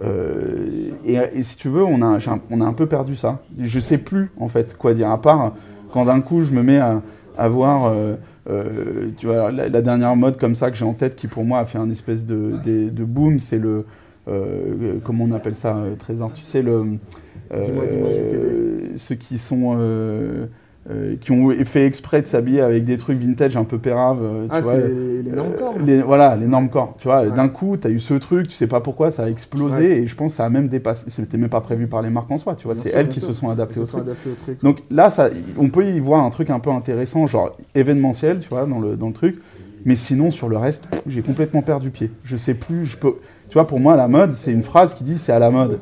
euh, 0.02 0.68
et, 1.04 1.14
et 1.14 1.42
si 1.42 1.56
tu 1.56 1.68
veux, 1.68 1.82
on 1.84 2.00
a, 2.02 2.18
on 2.50 2.60
a 2.60 2.64
un 2.64 2.72
peu 2.72 2.86
perdu 2.86 3.16
ça. 3.16 3.40
Je 3.58 3.78
sais 3.80 3.98
plus 3.98 4.30
en 4.38 4.48
fait 4.48 4.76
quoi 4.76 4.94
dire, 4.94 5.10
à 5.10 5.20
part 5.20 5.54
quand 5.92 6.04
d'un 6.04 6.20
coup 6.20 6.42
je 6.42 6.52
me 6.52 6.62
mets 6.62 6.78
à, 6.78 7.02
à 7.36 7.48
voir, 7.48 7.86
euh, 7.92 8.14
euh, 8.48 9.08
tu 9.16 9.26
vois, 9.26 9.50
la, 9.50 9.68
la 9.68 9.82
dernière 9.82 10.14
mode 10.16 10.36
comme 10.36 10.54
ça 10.54 10.70
que 10.70 10.76
j'ai 10.76 10.84
en 10.84 10.92
tête 10.94 11.16
qui 11.16 11.26
pour 11.26 11.44
moi 11.44 11.58
a 11.60 11.64
fait 11.64 11.78
un 11.78 11.90
espèce 11.90 12.26
de, 12.26 12.54
de, 12.64 12.88
de 12.90 13.04
boom, 13.04 13.38
c'est 13.38 13.58
le, 13.58 13.84
comment 15.04 15.24
on 15.24 15.32
appelle 15.32 15.54
ça, 15.54 15.82
Trésor, 15.98 16.32
tu 16.32 16.44
sais, 16.44 16.62
le, 16.62 16.82
Dis-moi, 17.62 17.86
dis-moi, 17.86 18.08
je 18.14 18.20
vais 18.22 18.28
t'aider. 18.28 18.90
ceux 18.96 19.14
qui 19.14 19.38
sont... 19.38 19.78
euh, 20.90 21.16
qui 21.20 21.32
ont 21.32 21.50
fait 21.64 21.84
exprès 21.84 22.22
de 22.22 22.26
s'habiller 22.26 22.62
avec 22.62 22.84
des 22.84 22.96
trucs 22.96 23.18
vintage 23.18 23.56
un 23.58 23.64
peu 23.64 23.78
péraves. 23.78 24.20
euh, 24.22 24.46
Ah, 24.48 24.62
c'est 24.62 24.88
les, 24.88 25.22
les 25.22 25.32
normes 25.32 25.52
euh, 25.52 25.58
corps. 25.58 25.74
les- 25.84 26.00
Voilà, 26.02 26.34
les 26.36 26.46
normes 26.46 26.70
corps. 26.70 26.94
Tu 26.98 27.08
vois, 27.08 27.22
Ouais. 27.22 27.30
d'un 27.30 27.48
coup, 27.48 27.76
tu 27.76 27.86
as 27.86 27.90
eu 27.90 27.98
ce 27.98 28.14
truc, 28.14 28.48
tu 28.48 28.54
sais 28.54 28.66
pas 28.66 28.80
pourquoi, 28.80 29.10
ça 29.10 29.24
a 29.24 29.28
explosé 29.28 29.80
Ouais. 29.80 29.98
et 29.98 30.06
je 30.06 30.14
pense 30.16 30.32
que 30.32 30.36
ça 30.36 30.46
a 30.46 30.50
même 30.50 30.68
dépassé. 30.68 31.10
C'était 31.10 31.36
même 31.36 31.50
pas 31.50 31.60
prévu 31.60 31.86
par 31.88 32.00
les 32.00 32.08
marques 32.10 32.30
en 32.30 32.38
soi, 32.38 32.54
tu 32.54 32.64
vois. 32.66 32.74
C'est 32.74 32.90
elles 32.94 33.08
qui 33.08 33.20
sûr. 33.20 33.28
se 33.28 33.34
sont 33.34 33.50
adaptées 33.50 33.80
au 33.80 33.84
se 33.84 33.90
sont 33.90 33.98
truc. 33.98 34.08
adaptés 34.08 34.30
au 34.30 34.34
truc. 34.34 34.62
Donc 34.62 34.78
là, 34.90 35.10
ça, 35.10 35.28
on 35.58 35.68
peut 35.68 35.84
y 35.84 36.00
voir 36.00 36.24
un 36.24 36.30
truc 36.30 36.48
un 36.48 36.58
peu 36.60 36.70
intéressant, 36.70 37.26
genre 37.26 37.54
événementiel, 37.74 38.38
tu 38.38 38.48
vois, 38.48 38.64
dans 38.64 38.78
le, 38.80 38.96
dans 38.96 39.08
le 39.08 39.12
truc. 39.12 39.38
Mais 39.84 39.94
sinon, 39.94 40.30
sur 40.30 40.48
le 40.48 40.56
reste, 40.56 40.84
j'ai 41.06 41.22
complètement 41.22 41.62
perdu 41.62 41.90
pied. 41.90 42.10
Je 42.24 42.36
sais 42.36 42.54
plus, 42.54 42.84
je 42.86 42.96
peux. 42.96 43.14
Tu 43.48 43.54
vois, 43.54 43.66
pour 43.66 43.80
moi, 43.80 43.96
la 43.96 44.08
mode, 44.08 44.32
c'est 44.32 44.52
une 44.52 44.62
phrase 44.62 44.94
qui 44.94 45.04
dit 45.04 45.18
c'est 45.18 45.32
à 45.32 45.38
la 45.38 45.50
mode. 45.50 45.78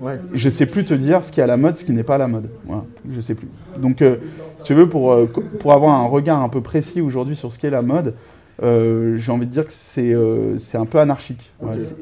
Ouais. 0.00 0.18
Je 0.34 0.48
sais 0.50 0.66
plus 0.66 0.84
te 0.84 0.94
dire 0.94 1.22
ce 1.22 1.32
qui 1.32 1.40
est 1.40 1.42
à 1.42 1.46
la 1.46 1.56
mode, 1.56 1.76
ce 1.76 1.84
qui 1.84 1.92
n'est 1.92 2.02
pas 2.02 2.16
à 2.16 2.18
la 2.18 2.28
mode. 2.28 2.48
Voilà, 2.66 2.84
je 3.10 3.20
sais 3.20 3.34
plus. 3.34 3.48
Donc, 3.78 4.02
euh, 4.02 4.16
si 4.58 4.66
tu 4.66 4.74
veux, 4.74 4.88
pour, 4.88 5.12
euh, 5.12 5.26
pour 5.60 5.72
avoir 5.72 5.94
un 5.98 6.06
regard 6.06 6.42
un 6.42 6.48
peu 6.48 6.60
précis 6.60 7.00
aujourd'hui 7.00 7.36
sur 7.36 7.50
ce 7.52 7.58
qu'est 7.58 7.70
la 7.70 7.82
mode, 7.82 8.14
euh, 8.62 9.16
j'ai 9.16 9.32
envie 9.32 9.46
de 9.46 9.50
dire 9.52 9.66
que 9.66 9.72
c'est 9.72 10.14
c'est 10.56 10.78
un 10.78 10.86
peu 10.86 10.98
anarchique. 10.98 11.52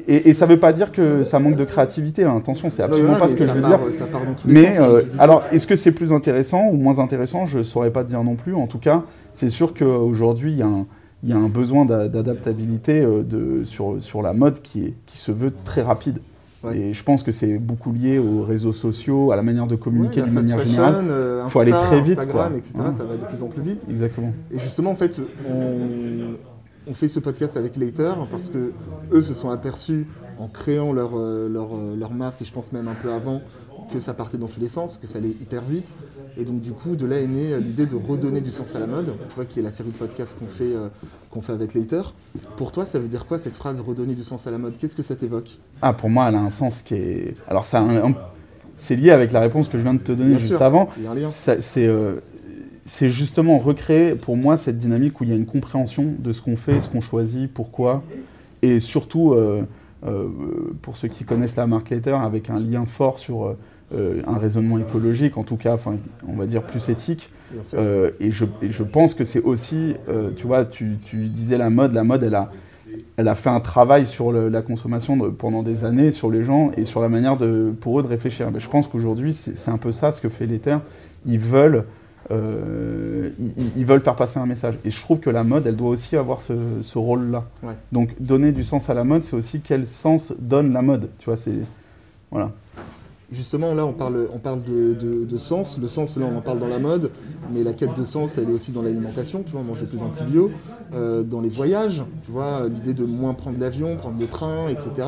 Et, 0.07 0.29
et 0.29 0.33
ça 0.33 0.45
veut 0.45 0.59
pas 0.59 0.71
dire 0.71 0.91
que 0.93 1.23
ça 1.23 1.39
manque 1.39 1.55
de 1.57 1.65
créativité. 1.65 2.23
hein. 2.23 2.35
Attention, 2.37 2.69
c'est 2.69 2.81
absolument 2.83 3.13
Non, 3.13 3.19
pas 3.19 3.27
ce 3.27 3.35
que 3.35 3.45
je 3.45 3.51
veux 3.51 3.61
part- 3.61 3.79
dire. 3.79 3.93
Ça 3.93 4.05
part 4.05 4.21
dans 4.25 4.33
tous 4.33 4.47
les 4.47 4.53
Mais 4.53 4.71
sens, 4.73 5.03
disais. 5.03 5.19
alors, 5.19 5.43
est-ce 5.51 5.67
que 5.67 5.75
c'est 5.75 5.91
plus 5.91 6.13
intéressant 6.13 6.67
ou 6.69 6.77
moins 6.77 6.99
intéressant? 6.99 7.45
Je 7.45 7.57
ne 7.57 7.63
saurais 7.63 7.91
pas 7.91 8.03
te 8.03 8.09
dire 8.09 8.23
non 8.23 8.35
plus. 8.35 8.55
En 8.55 8.67
tout 8.67 8.79
cas, 8.79 9.03
c'est 9.33 9.49
sûr 9.49 9.73
qu'aujourd'hui, 9.73 10.53
il 10.53 10.57
y, 10.59 10.61
a 10.63 10.67
un- 10.67 10.85
il 11.23 11.29
y 11.29 11.33
a 11.33 11.37
un 11.37 11.49
besoin 11.49 11.83
d'a- 11.85 12.07
d'adaptabilité 12.07 13.05
sur, 13.65 13.95
sur 13.99 14.21
la 14.21 14.31
mode 14.33 14.61
qui, 14.61 14.85
est, 14.85 14.93
qui 15.05 15.17
se 15.17 15.31
veut 15.33 15.51
très 15.65 15.81
rapide. 15.81 16.19
Ouais. 16.65 16.77
Et 16.77 16.93
je 16.93 17.03
pense 17.03 17.23
que 17.23 17.31
c'est 17.31 17.57
beaucoup 17.57 17.91
lié 17.91 18.17
aux 18.17 18.41
réseaux 18.43 18.73
sociaux, 18.73 19.31
à 19.31 19.35
la 19.35 19.43
manière 19.43 19.67
de 19.67 19.75
communiquer 19.75 20.21
Ouais, 20.21 20.25
d'une 20.27 20.35
manière 20.35 20.57
fashion, 20.59 20.71
générale. 20.73 21.05
euh, 21.09 21.47
Faut 21.47 21.59
aller 21.59 21.71
Insta, 21.71 21.87
très 21.87 22.01
vite, 22.01 22.19
Instagram, 22.19 22.49
quoi. 22.49 22.57
etc. 22.57 22.73
Ouais. 22.79 22.91
Ça 22.91 23.03
va 23.05 23.17
de 23.17 23.25
plus 23.25 23.43
en 23.43 23.47
plus 23.47 23.61
vite. 23.61 23.85
Exactement. 23.89 24.31
Et 24.51 24.59
justement, 24.59 24.91
en 24.91 24.95
fait, 24.95 25.19
on, 25.49 26.35
on 26.87 26.93
fait 26.93 27.07
ce 27.07 27.19
podcast 27.19 27.57
avec 27.57 27.75
Later 27.77 28.13
parce 28.31 28.49
que 28.49 28.71
eux 29.11 29.21
se 29.23 29.33
sont 29.33 29.49
aperçus 29.49 30.07
en 30.37 30.47
créant 30.47 30.91
leur, 30.91 31.11
euh, 31.15 31.47
leur, 31.49 31.69
euh, 31.75 31.95
leur 31.97 32.13
marque, 32.13 32.41
et 32.41 32.45
je 32.45 32.51
pense 32.51 32.73
même 32.73 32.87
un 32.89 32.93
peu 33.01 33.09
avant, 33.11 33.41
que 33.91 33.99
ça 33.99 34.13
partait 34.13 34.37
dans 34.37 34.47
tous 34.47 34.59
les 34.59 34.69
sens, 34.69 34.97
que 34.97 35.07
ça 35.07 35.17
allait 35.19 35.29
hyper 35.29 35.61
vite. 35.63 35.95
Et 36.37 36.43
donc, 36.43 36.61
du 36.61 36.71
coup, 36.71 36.95
de 36.97 37.05
là 37.05 37.19
est 37.19 37.27
née 37.27 37.53
euh, 37.53 37.59
l'idée 37.59 37.85
de 37.85 37.95
redonner 37.95 38.41
du 38.41 38.51
sens 38.51 38.75
à 38.75 38.79
la 38.79 38.87
mode, 38.87 39.05
tu 39.29 39.35
vois, 39.35 39.45
qui 39.45 39.59
est 39.59 39.63
la 39.63 39.71
série 39.71 39.89
de 39.91 39.95
podcasts 39.95 40.37
qu'on 40.37 40.47
fait, 40.47 40.73
euh, 40.75 40.89
qu'on 41.31 41.41
fait 41.41 41.53
avec 41.53 41.73
Later. 41.73 42.13
Pour 42.57 42.71
toi, 42.73 42.85
ça 42.85 42.99
veut 42.99 43.07
dire 43.07 43.25
quoi 43.25 43.39
cette 43.39 43.53
phrase 43.53 43.79
redonner 43.79 44.15
du 44.15 44.23
sens 44.23 44.45
à 44.45 44.51
la 44.51 44.57
mode? 44.57 44.73
Qu'est-ce 44.77 44.95
que 44.97 45.03
ça 45.03 45.15
t'évoque? 45.15 45.57
Ah, 45.81 45.93
pour 45.93 46.09
moi, 46.09 46.27
elle 46.27 46.35
a 46.35 46.39
un 46.41 46.49
sens 46.49 46.81
qui 46.81 46.95
est. 46.95 47.35
Alors, 47.47 47.63
ça, 47.65 47.79
un- 47.79 48.13
c'est 48.75 48.97
lié 48.97 49.11
avec 49.11 49.31
la 49.31 49.39
réponse 49.39 49.69
que 49.69 49.77
je 49.77 49.83
viens 49.83 49.93
de 49.93 49.99
te 49.99 50.11
donner 50.11 50.31
Bien 50.31 50.39
juste 50.39 50.51
sûr, 50.51 50.61
avant. 50.61 50.89
C'est 51.27 51.87
euh, 51.87 52.15
c'est 52.83 53.09
justement 53.09 53.57
recréer 53.57 54.13
pour 54.15 54.35
moi 54.37 54.57
cette 54.57 54.77
dynamique 54.77 55.19
où 55.19 55.23
il 55.23 55.29
y 55.29 55.33
a 55.33 55.35
une 55.37 55.45
compréhension 55.47 56.13
de 56.19 56.31
ce 56.33 56.41
qu'on 56.41 56.55
fait, 56.55 56.79
ce 56.79 56.89
qu'on 56.89 57.01
choisit, 57.01 57.51
pourquoi, 57.51 58.03
et 58.61 58.79
surtout 58.79 59.33
euh, 59.33 59.63
euh, 60.05 60.27
pour 60.83 60.95
ceux 60.95 61.07
qui 61.07 61.23
connaissent 61.23 61.55
la 61.55 61.65
marque 61.65 61.89
Later, 61.89 62.15
avec 62.21 62.49
un 62.49 62.59
lien 62.59 62.85
fort 62.85 63.17
sur 63.17 63.55
euh, 63.95 64.21
un 64.27 64.37
raisonnement 64.37 64.77
écologique, 64.77 65.37
en 65.37 65.43
tout 65.43 65.57
cas, 65.57 65.73
enfin, 65.73 65.95
on 66.27 66.35
va 66.35 66.45
dire 66.45 66.63
plus 66.63 66.89
éthique. 66.89 67.31
Euh, 67.73 68.11
et, 68.19 68.31
je, 68.31 68.45
et 68.61 68.69
je 68.69 68.83
pense 68.83 69.13
que 69.13 69.23
c'est 69.23 69.41
aussi, 69.41 69.95
euh, 70.09 70.31
tu 70.35 70.47
vois, 70.47 70.65
tu, 70.65 70.97
tu 71.05 71.27
disais 71.27 71.57
la 71.57 71.69
mode, 71.69 71.93
la 71.93 72.03
mode, 72.03 72.23
elle 72.23 72.35
a, 72.35 72.51
elle 73.17 73.27
a 73.27 73.35
fait 73.35 73.49
un 73.49 73.59
travail 73.59 74.05
sur 74.05 74.31
le- 74.31 74.49
la 74.49 74.61
consommation 74.61 75.15
de- 75.17 75.29
pendant 75.29 75.63
des 75.63 75.85
années, 75.85 76.11
sur 76.11 76.29
les 76.29 76.43
gens 76.43 76.71
et 76.77 76.83
sur 76.83 77.01
la 77.01 77.09
manière 77.09 77.37
de, 77.37 77.73
pour 77.81 77.99
eux 77.99 78.03
de 78.03 78.07
réfléchir. 78.07 78.49
Mais 78.51 78.59
je 78.59 78.69
pense 78.69 78.87
qu'aujourd'hui, 78.87 79.33
c'est 79.33 79.71
un 79.71 79.77
peu 79.77 79.91
ça 79.91 80.11
ce 80.11 80.21
que 80.21 80.29
fait 80.29 80.45
l'Ether. 80.45 80.77
Ils 81.25 81.39
veulent 81.39 81.85
euh, 82.31 83.29
ils, 83.75 83.85
veulent 83.85 84.01
faire 84.01 84.15
passer 84.15 84.39
un 84.39 84.45
message. 84.45 84.79
Et 84.83 84.89
je 84.89 84.99
trouve 84.99 85.19
que 85.19 85.29
la 85.29 85.43
mode, 85.43 85.67
elle 85.67 85.75
doit 85.75 85.89
aussi 85.89 86.15
avoir 86.15 86.41
ce, 86.41 86.53
rôle-là. 86.97 87.43
Donc 87.91 88.09
donner 88.19 88.51
du 88.51 88.63
sens 88.63 88.89
à 88.89 88.93
la 88.93 89.03
mode, 89.03 89.23
c'est 89.23 89.35
aussi 89.35 89.61
quel 89.61 89.85
sens 89.85 90.33
donne 90.39 90.73
la 90.73 90.81
mode. 90.81 91.09
Tu 91.19 91.25
vois, 91.25 91.37
c'est 91.37 91.53
voilà. 92.31 92.51
Justement, 93.31 93.73
là, 93.73 93.85
on 93.85 93.93
parle, 93.93 94.27
on 94.33 94.37
parle 94.37 94.61
de, 94.63 95.37
sens. 95.37 95.79
Le 95.79 95.87
sens, 95.87 96.17
là, 96.17 96.27
on 96.31 96.37
en 96.37 96.41
parle 96.41 96.59
dans 96.59 96.67
la 96.67 96.79
mode, 96.79 97.11
mais 97.51 97.63
la 97.63 97.73
quête 97.73 97.97
de 97.97 98.05
sens, 98.05 98.37
elle 98.37 98.49
est 98.49 98.53
aussi 98.53 98.71
dans 98.71 98.83
l'alimentation. 98.83 99.43
Tu 99.43 99.51
vois, 99.51 99.63
manger 99.63 99.81
de 99.81 99.87
plus 99.87 100.01
en 100.01 100.09
plus 100.09 100.25
bio, 100.25 100.51
euh, 100.93 101.23
dans 101.23 101.41
les 101.41 101.49
voyages. 101.49 102.03
Tu 102.25 102.31
vois, 102.31 102.67
l'idée 102.67 102.93
de 102.93 103.05
moins 103.05 103.33
prendre 103.33 103.59
l'avion, 103.59 103.95
prendre 103.95 104.19
le 104.19 104.27
train, 104.27 104.67
etc. 104.69 105.07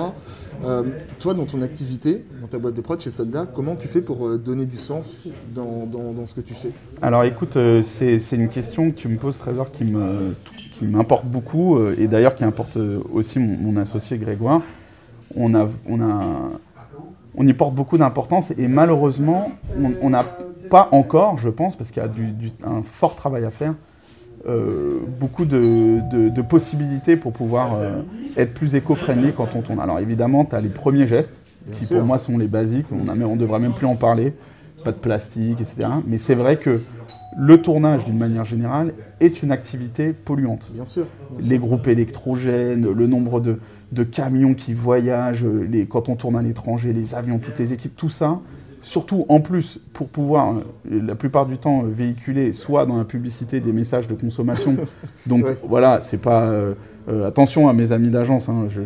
Euh, 0.66 0.84
toi, 1.20 1.36
dans 1.36 1.46
ton 1.46 1.62
activité, 1.62 2.26
dans 2.42 2.48
ta 2.48 2.58
boîte 2.58 2.74
de 2.74 2.82
prod 2.82 3.00
chez 3.00 3.12
Soldat, 3.12 3.46
comment 3.46 3.76
tu 3.76 3.88
fais 3.88 4.02
pour 4.02 4.28
euh, 4.28 4.38
donner 4.40 4.66
du 4.66 4.78
sens 4.78 5.28
dans, 5.54 6.26
ce 6.26 6.34
que 6.34 6.42
tu 6.42 6.56
fais? 6.56 6.72
Alors 7.04 7.24
écoute, 7.24 7.58
c'est 7.84 8.18
une 8.32 8.50
question 8.50 8.90
que 8.90 8.96
tu 8.96 9.08
me 9.08 9.18
poses, 9.18 9.38
Trésor, 9.38 9.72
qui 9.72 9.84
m'importe 10.82 11.24
qui 11.26 11.30
beaucoup, 11.30 11.80
et 11.92 12.08
d'ailleurs 12.08 12.34
qui 12.34 12.44
importe 12.44 12.80
aussi 13.14 13.38
mon, 13.38 13.78
associé 13.78 14.18
Grégoire. 14.18 14.64
On 15.36 15.54
a, 15.54 15.68
on 15.88 16.02
a 16.02 16.52
on 17.38 17.48
y 17.48 17.53
porte 17.53 17.75
beaucoup 17.75 17.98
d'importance 17.98 18.51
et 18.58 18.67
malheureusement, 18.67 19.51
on 20.01 20.10
n'a 20.10 20.25
pas 20.70 20.89
encore, 20.91 21.38
je 21.38 21.50
pense, 21.50 21.75
parce 21.75 21.91
qu'il 21.91 22.03
y 22.03 22.06
a 22.06 22.70
un 22.70 22.82
fort 22.84 23.15
travail 23.15 23.46
à 23.46 23.51
faire, 23.51 23.75
euh, 24.48 25.00
beaucoup 25.20 25.46
de, 25.46 26.41
possibilités 26.41 27.15
pour 27.15 27.34
pouvoir 27.34 27.75
euh, 27.75 28.01
être 28.38 28.53
plus 28.53 28.75
éco-friendly 28.75 29.34
quand 29.34 29.56
on 29.56 29.62
tourne. 29.62 29.79
Alors 29.79 30.00
évidemment, 30.00 30.46
tu 30.46 30.56
as 30.56 30.62
les 30.62 30.70
premiers 30.70 31.06
gestes, 31.06 31.36
qui 31.74 31.86
pour 31.86 32.03
moi 32.03 32.17
sont 32.17 32.38
les 32.38 32.48
basiques, 32.48 32.88
on 32.91 33.03
ne 33.03 33.36
devrait 33.38 33.60
même 33.60 33.74
plus 33.74 33.88
en 33.88 33.96
parler, 33.96 34.34
pas 34.84 34.91
de 34.91 34.98
plastique, 34.98 35.62
etc. 35.62 35.89
Mais 36.06 36.17
c'est 36.17 36.36
vrai 36.36 36.58
que 36.58 36.82
le 37.38 37.62
tournage, 37.62 38.06
d'une 38.06 38.17
manière 38.17 38.46
générale, 38.46 38.94
est 39.20 39.44
une 39.44 39.51
activité 39.51 40.13
polluante. 40.13 40.70
Bien 40.74 40.86
sûr. 40.86 41.06
les 41.39 41.60
groupes 41.60 41.88
électrogènes, 41.88 42.89
le 42.89 43.08
nombre 43.08 43.39
de, 43.41 43.60
camions 44.03 44.53
qui 44.53 44.74
voyagent, 44.74 45.46
les, 45.46 45.86
quand 45.86 46.10
on 46.10 46.15
tourne 46.15 46.36
à 46.36 46.41
l'étranger, 46.41 46.94
les 46.94 47.15
avions, 47.15 47.39
toutes 47.39 47.60
les 47.60 47.74
équipes, 47.74 47.96
tout 47.96 48.10
ça, 48.10 48.39
surtout 48.82 49.25
en 49.29 49.39
plus 49.39 49.79
pour 49.94 50.08
pouvoir 50.08 50.53
euh, 50.53 51.01
la 51.06 51.15
plupart 51.15 51.46
du 51.46 51.58
temps 51.58 51.84
euh, 51.84 51.88
véhiculer 51.89 52.51
soit 52.51 52.86
dans 52.86 52.98
la 52.98 53.03
publicité 53.03 53.60
des 53.60 53.72
messages 53.72 54.08
de 54.08 54.13
consommation. 54.13 54.75
Donc 55.25 55.46
voilà, 55.67 56.01
c'est 56.01 56.22
pas 56.22 56.44
euh, 56.50 56.75
attention 57.25 57.67
à 57.67 57.74
mes 57.74 57.91
amis 57.91 58.10
d'agence, 58.10 58.50
hein, 58.50 58.67
je, 58.70 58.82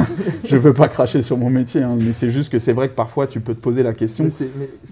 je, 0.44 0.56
veux 0.56 0.72
pas, 0.72 0.88
cracher 0.88 1.22
sur 1.22 1.36
mon 1.36 1.50
métier, 1.50 1.82
hein, 1.82 1.96
mais 1.98 2.12
c'est 2.12 2.30
juste 2.30 2.52
que 2.52 2.58
c'est 2.58 2.72
vrai 2.72 2.88
que 2.88 2.94
parfois 2.94 3.26
tu 3.26 3.40
peux 3.40 3.54
te 3.54 3.60
poser 3.60 3.82
la 3.82 3.92
question. 3.92 4.24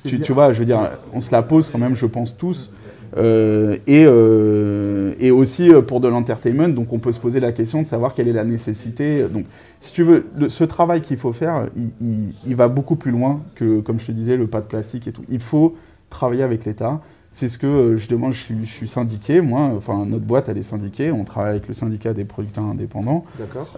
tu, 0.07 0.21
tu, 0.21 0.33
vois, 0.33 0.53
je 0.53 0.61
veux 0.61 0.67
dire, 0.67 0.91
on 1.13 1.21
se 1.21 1.33
la 1.33 1.43
pose 1.43 1.71
quand 1.71 1.79
même, 1.79 1.95
je 1.95 2.07
pense 2.07 2.37
tous. 2.37 2.71
Euh, 3.17 3.77
et, 3.87 4.05
euh, 4.07 5.15
et, 5.21 5.31
aussi 5.31 5.73
euh, 5.73 5.83
pour 5.83 6.01
de 6.01 6.09
l'entertainment, 6.09 6.69
donc 6.69 6.93
on 6.93 6.99
peut 6.99 7.13
se 7.13 7.21
poser 7.21 7.39
la 7.39 7.53
question 7.53 7.81
de 7.81 7.87
savoir 7.87 8.15
quelle 8.15 8.29
est 8.29 8.33
la 8.33 8.45
nécessité. 8.45 9.25
Donc, 9.29 9.45
si 9.79 9.93
tu 9.93 10.03
veux, 10.03 10.27
ce 10.49 10.65
travail 10.65 11.01
qu'il 11.01 11.17
faut 11.17 11.33
faire, 11.33 11.67
il, 12.01 12.57
va 12.57 12.69
beaucoup 12.69 12.97
plus 12.97 13.13
loin 13.13 13.41
que, 13.55 13.81
comme 13.81 14.01
je 14.01 14.07
te 14.07 14.13
disais, 14.13 14.37
le 14.37 14.47
pas 14.47 14.61
de 14.61 14.67
plastique 14.67 15.07
et 15.07 15.13
tout. 15.13 15.25
Il 15.29 15.41
faut 15.41 15.77
travailler 16.11 16.43
avec 16.43 16.65
l'État. 16.65 17.01
C'est 17.31 17.49
ce 17.49 17.59
que 17.59 17.97
je 17.97 18.09
demande, 18.09 18.33
je 18.33 18.65
suis, 18.65 18.89
syndiqué, 18.89 19.41
moi, 19.41 19.73
enfin 19.77 20.07
notre 20.07 20.25
boîte 20.25 20.49
elle 20.49 20.59
est 20.59 20.63
syndiquée, 20.63 21.11
on 21.11 21.25
travaille 21.25 21.51
avec 21.51 21.67
le 21.67 21.75
syndicat 21.75 22.15
des 22.15 22.25
producteurs 22.25 22.63
indépendants. 22.63 23.25
D'accord. 23.41 23.69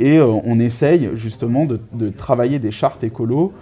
et 0.00 0.18
on 0.18 0.58
essaye 0.58 1.10
justement 1.12 1.66
de, 1.66 2.08
travailler 2.08 2.58
des 2.58 2.70
chartes 2.70 3.04
écolo 3.04 3.52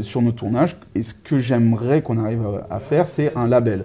sur 0.00 0.22
nos 0.22 0.32
tournages. 0.32 0.76
Et 0.94 1.02
ce 1.02 1.12
que 1.12 1.38
j'aimerais 1.38 2.00
qu'on 2.00 2.16
arrive 2.16 2.46
à 2.70 2.80
faire, 2.80 3.06
c'est 3.06 3.36
un 3.36 3.46
label. 3.46 3.84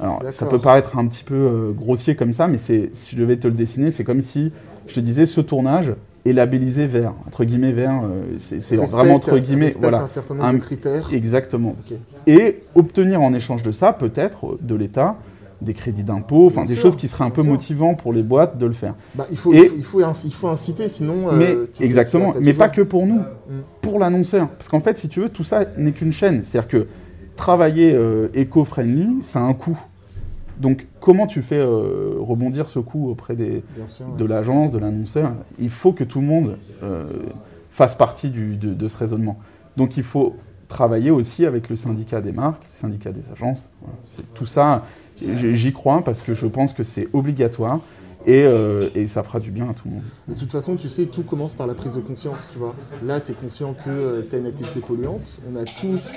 Alors, 0.00 0.20
ça 0.30 0.46
peut 0.46 0.58
paraître 0.58 0.98
un 0.98 1.06
petit 1.06 1.24
peu 1.24 1.34
euh, 1.34 1.72
grossier 1.72 2.16
comme 2.16 2.32
ça, 2.32 2.48
mais 2.48 2.56
si 2.56 2.90
je 2.92 3.16
devais 3.16 3.36
te 3.36 3.46
le 3.46 3.54
dessiner, 3.54 3.90
c'est 3.90 4.04
comme 4.04 4.20
si 4.20 4.52
je 4.86 4.94
te 4.94 5.00
disais 5.00 5.26
ce 5.26 5.40
tournage 5.40 5.94
est 6.26 6.32
labellisé 6.32 6.86
vert, 6.86 7.12
entre 7.26 7.44
guillemets 7.44 7.72
vert, 7.72 8.02
euh, 8.04 8.34
c'est 8.38 8.76
vraiment 8.76 9.14
entre 9.14 9.38
guillemets, 9.38 9.72
voilà, 9.78 10.02
un 10.02 10.06
certain 10.06 10.34
nombre 10.34 10.54
de 10.54 10.58
critères. 10.58 11.10
Exactement. 11.12 11.76
Et 12.26 12.62
obtenir 12.74 13.20
en 13.20 13.34
échange 13.34 13.62
de 13.62 13.72
ça, 13.72 13.92
peut-être, 13.92 14.56
de 14.62 14.74
l'État, 14.74 15.16
des 15.60 15.74
crédits 15.74 16.02
d'impôt, 16.02 16.46
enfin 16.46 16.64
des 16.64 16.76
choses 16.76 16.96
qui 16.96 17.08
seraient 17.08 17.24
un 17.24 17.30
peu 17.30 17.42
motivantes 17.42 18.00
pour 18.00 18.12
les 18.12 18.22
boîtes 18.22 18.58
de 18.58 18.66
le 18.66 18.72
faire. 18.72 18.94
Bah, 19.14 19.26
il, 19.30 19.36
faut, 19.36 19.52
il, 19.52 19.68
faut, 19.82 20.00
il, 20.24 20.32
faut, 20.32 20.48
inciter, 20.48 20.88
sinon. 20.88 21.28
Euh, 21.28 21.36
mais, 21.36 21.84
exactement, 21.84 22.34
mais 22.40 22.52
pas 22.52 22.68
que 22.68 22.82
pour 22.82 23.06
nous, 23.06 23.18
mm. 23.18 23.62
pour 23.80 23.98
l'annonceur. 23.98 24.48
Parce 24.48 24.68
qu'en 24.68 24.80
fait, 24.80 24.96
si 24.96 25.08
tu 25.08 25.20
veux, 25.20 25.28
tout 25.28 25.44
ça 25.44 25.64
n'est 25.76 25.92
qu'une 25.92 26.12
chaîne. 26.12 26.42
C'est-à-dire 26.42 26.68
que 26.68 26.86
travailler 27.36 27.92
euh, 27.94 28.28
éco-friendly, 28.34 29.22
ça 29.22 29.40
a 29.40 29.42
un 29.42 29.54
coût. 29.54 29.78
Donc, 30.58 30.86
comment 31.00 31.26
tu 31.26 31.42
fais 31.42 31.58
euh, 31.58 32.14
rebondir 32.20 32.68
ce 32.68 32.78
coût 32.78 33.10
auprès 33.10 33.34
des, 33.34 33.64
de 34.18 34.24
l'agence, 34.24 34.70
de 34.70 34.78
l'annonceur? 34.78 35.32
Il 35.58 35.70
faut 35.70 35.92
que 35.92 36.04
tout 36.04 36.20
le 36.20 36.26
monde 36.26 36.58
euh, 36.82 37.06
fasse 37.70 37.94
partie 37.94 38.30
de, 38.30 38.88
ce 38.88 38.98
raisonnement. 38.98 39.38
Donc, 39.76 39.96
il 39.96 40.04
faut 40.04 40.36
travailler 40.68 41.10
aussi 41.10 41.44
avec 41.44 41.68
le 41.68 41.76
syndicat 41.76 42.20
des 42.20 42.32
marques, 42.32 42.62
le 42.70 42.76
syndicat 42.76 43.10
des 43.10 43.28
agences. 43.30 43.68
Tout 44.34 44.46
ça, 44.46 44.84
j'y 45.20 45.72
crois 45.72 46.02
parce 46.04 46.22
que 46.22 46.34
je 46.34 46.46
pense 46.46 46.72
que 46.72 46.84
c'est 46.84 47.08
obligatoire. 47.12 47.80
Euh, 48.26 48.88
et, 48.94 49.06
ça 49.06 49.22
fera 49.22 49.40
du 49.40 49.50
bien 49.50 49.68
à 49.70 49.74
tout 49.74 49.86
le 49.86 49.94
monde. 49.94 50.02
De 50.28 50.34
toute 50.34 50.50
façon, 50.50 50.76
tu 50.76 50.88
sais, 50.88 51.06
tout 51.06 51.22
commence 51.22 51.54
par 51.54 51.66
la 51.66 51.74
prise 51.74 51.94
de 51.94 52.00
conscience, 52.00 52.48
tu 52.52 52.58
vois. 52.58 52.74
Là, 53.04 53.20
tu 53.20 53.32
es 53.32 53.34
conscient 53.34 53.74
que 53.74 53.90
euh, 53.90 54.22
tu 54.28 54.36
as 54.36 54.38
une 54.38 54.46
activité 54.46 54.80
polluante. 54.80 55.40
On 55.52 55.56
a 55.56 55.64
tous 55.64 56.14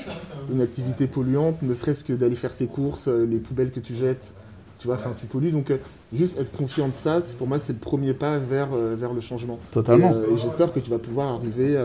une 0.52 0.62
activité 0.62 1.08
polluante, 1.08 1.62
ne 1.62 1.74
serait-ce 1.74 2.04
que 2.04 2.14
d'aller 2.14 2.36
faire 2.36 2.54
ses 2.54 2.68
courses, 2.68 3.08
euh, 3.08 3.26
les 3.26 3.40
poubelles 3.40 3.72
que 3.72 3.80
tu 3.80 3.94
jettes, 3.94 4.36
tu 4.80 4.88
vois, 4.88 4.96
enfin, 4.96 5.12
tu 5.20 5.26
pollues. 5.26 5.52
Donc, 5.52 5.72
juste 6.14 6.40
être 6.40 6.52
conscient 6.52 6.88
de 6.88 6.94
ça, 6.94 7.20
pour 7.38 7.48
moi, 7.48 7.60
c'est 7.60 7.74
le 7.74 7.80
premier 7.80 8.14
pas 8.14 8.38
vers, 8.38 8.70
vers 8.70 9.14
le 9.14 9.22
changement. 9.22 9.60
Totalement. 9.72 10.14
Et, 10.32 10.38
j'espère 10.38 10.72
que 10.72 10.80
tu 10.80 10.90
vas 10.90 11.00
pouvoir 11.00 11.34
arriver, 11.34 11.76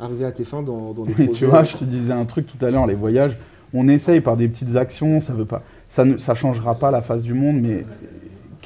arriver 0.00 0.24
à 0.24 0.32
tes 0.32 0.44
fins 0.44 0.62
dans, 0.62 0.92
dans 0.92 1.04
des 1.04 1.12
projets. 1.24 1.32
tu 1.32 1.44
vois, 1.44 1.64
je 1.64 1.76
te 1.76 1.84
disais 1.84 2.12
un 2.12 2.24
truc 2.24 2.46
tout 2.46 2.64
à 2.64 2.70
l'heure, 2.70 2.86
les 2.86 2.94
voyages, 2.94 3.36
on 3.74 3.88
essaye 3.88 4.20
par 4.20 4.36
des 4.36 4.48
petites 4.48 4.76
actions, 4.76 5.18
ça 5.18 5.34
veut 5.34 5.44
pas, 5.44 5.62
ça 5.88 6.04
ne 6.04 6.16
ça 6.16 6.34
changera 6.34 6.76
pas 6.76 6.90
la 6.90 7.02
face 7.02 7.24
du 7.24 7.34
monde, 7.34 7.60
mais 7.60 7.84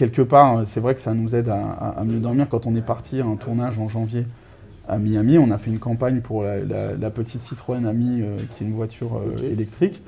quelque 0.00 0.22
part, 0.22 0.66
c'est 0.66 0.80
vrai 0.80 0.94
que 0.94 1.00
ça 1.02 1.12
nous 1.12 1.34
aide 1.34 1.50
à, 1.50 2.02
mieux 2.06 2.20
dormir. 2.20 2.46
Quand 2.48 2.66
on 2.66 2.74
est 2.74 2.80
parti 2.80 3.20
à 3.20 3.26
un 3.26 3.36
tournage 3.36 3.78
en 3.78 3.90
janvier 3.90 4.24
à 4.88 4.96
Miami, 4.96 5.36
on 5.36 5.50
a 5.50 5.58
fait 5.58 5.70
une 5.70 5.78
campagne 5.78 6.22
pour 6.22 6.42
la, 6.42 7.10
petite 7.10 7.42
Citroën 7.42 7.84
Ami, 7.84 8.22
euh, 8.22 8.38
qui 8.56 8.64
est 8.64 8.66
une 8.66 8.72
voiture 8.72 9.18
euh, 9.18 9.52
électrique. 9.52 10.02